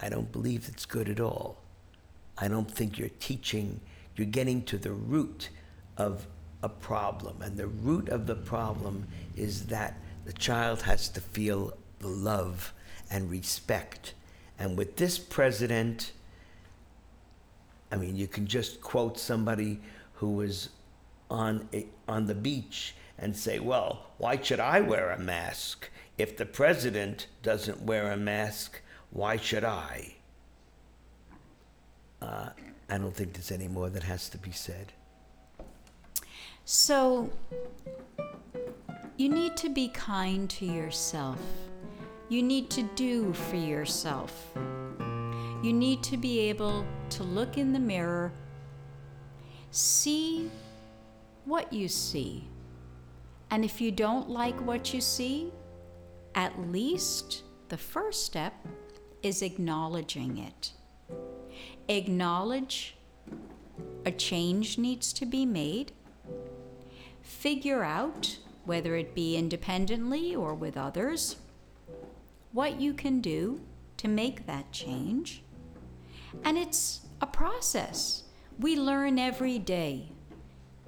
I 0.00 0.08
don't 0.08 0.30
believe 0.30 0.68
it's 0.68 0.86
good 0.86 1.08
at 1.08 1.20
all. 1.20 1.58
I 2.38 2.48
don't 2.48 2.70
think 2.70 2.98
you're 2.98 3.10
teaching 3.20 3.80
you're 4.20 4.26
getting 4.26 4.62
to 4.62 4.76
the 4.76 4.92
root 4.92 5.48
of 5.96 6.26
a 6.62 6.68
problem. 6.68 7.42
And 7.42 7.56
the 7.56 7.66
root 7.66 8.08
of 8.08 8.26
the 8.26 8.34
problem 8.34 9.06
is 9.36 9.66
that 9.66 9.94
the 10.24 10.32
child 10.32 10.82
has 10.82 11.08
to 11.10 11.20
feel 11.20 11.72
the 12.00 12.08
love 12.08 12.72
and 13.10 13.30
respect. 13.30 14.14
And 14.58 14.76
with 14.76 14.96
this 14.96 15.18
president, 15.18 16.12
I 17.90 17.96
mean, 17.96 18.16
you 18.16 18.28
can 18.28 18.46
just 18.46 18.80
quote 18.80 19.18
somebody 19.18 19.80
who 20.14 20.32
was 20.32 20.68
on, 21.30 21.68
a, 21.72 21.86
on 22.06 22.26
the 22.26 22.34
beach 22.34 22.94
and 23.18 23.36
say, 23.36 23.58
well, 23.58 24.06
why 24.18 24.40
should 24.40 24.60
I 24.60 24.80
wear 24.80 25.10
a 25.10 25.18
mask? 25.18 25.88
If 26.18 26.36
the 26.36 26.46
president 26.46 27.26
doesn't 27.42 27.82
wear 27.82 28.12
a 28.12 28.16
mask, 28.16 28.80
why 29.10 29.36
should 29.36 29.64
I? 29.64 30.14
Uh, 32.20 32.50
I 32.88 32.98
don't 32.98 33.14
think 33.14 33.32
there's 33.32 33.50
any 33.50 33.68
more 33.68 33.88
that 33.90 34.02
has 34.02 34.28
to 34.30 34.38
be 34.38 34.50
said. 34.50 34.92
So, 36.72 37.28
you 39.16 39.28
need 39.28 39.56
to 39.56 39.68
be 39.68 39.88
kind 39.88 40.48
to 40.50 40.64
yourself. 40.64 41.40
You 42.28 42.44
need 42.44 42.70
to 42.70 42.84
do 42.94 43.32
for 43.32 43.56
yourself. 43.56 44.52
You 45.64 45.72
need 45.72 46.04
to 46.04 46.16
be 46.16 46.38
able 46.38 46.86
to 47.08 47.24
look 47.24 47.58
in 47.58 47.72
the 47.72 47.80
mirror, 47.80 48.32
see 49.72 50.48
what 51.44 51.72
you 51.72 51.88
see. 51.88 52.46
And 53.50 53.64
if 53.64 53.80
you 53.80 53.90
don't 53.90 54.30
like 54.30 54.64
what 54.64 54.94
you 54.94 55.00
see, 55.00 55.52
at 56.36 56.56
least 56.70 57.42
the 57.68 57.78
first 57.78 58.24
step 58.24 58.54
is 59.24 59.42
acknowledging 59.42 60.38
it 60.38 60.72
acknowledge 61.88 62.94
a 64.06 64.12
change 64.12 64.78
needs 64.78 65.12
to 65.14 65.26
be 65.26 65.44
made, 65.44 65.90
figure 67.30 67.82
out, 67.82 68.38
whether 68.64 68.96
it 68.96 69.14
be 69.14 69.36
independently 69.36 70.34
or 70.34 70.54
with 70.54 70.76
others, 70.76 71.36
what 72.52 72.80
you 72.80 72.92
can 72.92 73.20
do 73.20 73.60
to 73.96 74.08
make 74.08 74.46
that 74.46 74.72
change. 74.72 75.42
And 76.44 76.58
it's 76.58 77.00
a 77.20 77.26
process. 77.26 78.24
We 78.58 78.76
learn 78.76 79.18
every 79.18 79.58
day. 79.58 80.12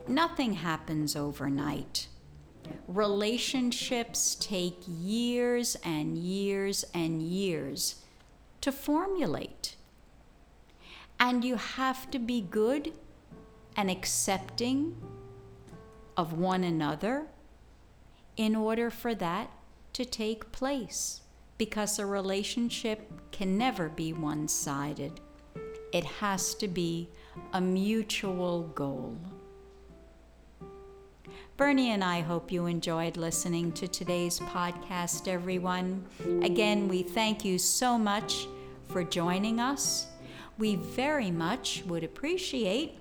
Nothing 0.09 0.55
happens 0.55 1.15
overnight. 1.17 2.09
Relationships 2.89 4.35
take 4.35 4.79
years 4.87 5.77
and 5.85 6.17
years 6.19 6.85
and 6.95 7.23
years 7.23 8.03
to 8.61 8.73
formulate 8.73 9.77
and 11.23 11.45
you 11.45 11.55
have 11.55 12.11
to 12.11 12.19
be 12.19 12.41
good 12.41 12.93
and 13.77 13.89
accepting 13.89 14.97
of 16.17 16.33
one 16.33 16.65
another 16.65 17.27
in 18.37 18.57
order 18.57 18.91
for 18.91 19.15
that 19.15 19.51
to 19.93 20.05
take 20.05 20.53
place. 20.53 21.21
Because 21.59 21.99
a 21.99 22.07
relationship 22.07 23.11
can 23.31 23.57
never 23.57 23.89
be 23.89 24.13
one 24.13 24.49
sided, 24.49 25.21
it 25.93 26.05
has 26.05 26.55
to 26.57 26.67
be 26.67 27.09
a 27.53 27.61
mutual 27.61 28.63
goal. 28.75 29.17
Bernie 31.57 31.91
and 31.91 32.03
I 32.03 32.21
hope 32.21 32.51
you 32.51 32.67
enjoyed 32.67 33.17
listening 33.17 33.73
to 33.73 33.87
today's 33.87 34.41
podcast, 34.41 35.29
everyone. 35.29 36.05
Again, 36.43 36.89
we 36.89 37.03
thank 37.03 37.45
you 37.45 37.59
so 37.59 37.99
much 37.99 38.49
for 38.89 39.05
joining 39.05 39.61
us. 39.61 40.07
We 40.59 40.77
very 40.77 41.31
much 41.31 41.85
would 41.87 42.05
appreciate 42.05 42.99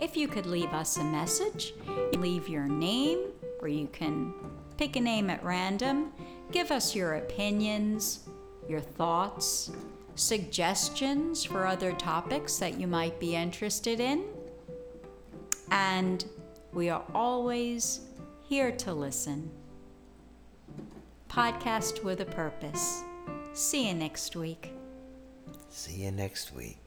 if 0.00 0.16
you 0.16 0.28
could 0.28 0.46
leave 0.46 0.72
us 0.72 0.96
a 0.96 1.04
message, 1.04 1.74
leave 2.14 2.48
your 2.48 2.66
name, 2.66 3.18
or 3.60 3.68
you 3.68 3.88
can 3.92 4.32
pick 4.76 4.96
a 4.96 5.00
name 5.00 5.30
at 5.30 5.44
random. 5.44 6.12
Give 6.52 6.70
us 6.70 6.94
your 6.94 7.14
opinions, 7.14 8.28
your 8.68 8.80
thoughts, 8.80 9.70
suggestions 10.14 11.44
for 11.44 11.66
other 11.66 11.92
topics 11.92 12.56
that 12.58 12.80
you 12.80 12.86
might 12.86 13.18
be 13.20 13.36
interested 13.36 14.00
in. 14.00 14.24
And 15.70 16.24
we 16.72 16.88
are 16.88 17.04
always 17.14 18.00
here 18.42 18.72
to 18.72 18.92
listen. 18.92 19.50
Podcast 21.28 22.02
with 22.02 22.20
a 22.20 22.26
purpose. 22.26 23.02
See 23.52 23.88
you 23.88 23.94
next 23.94 24.34
week. 24.34 24.72
See 25.68 26.02
you 26.02 26.10
next 26.10 26.52
week. 26.52 26.79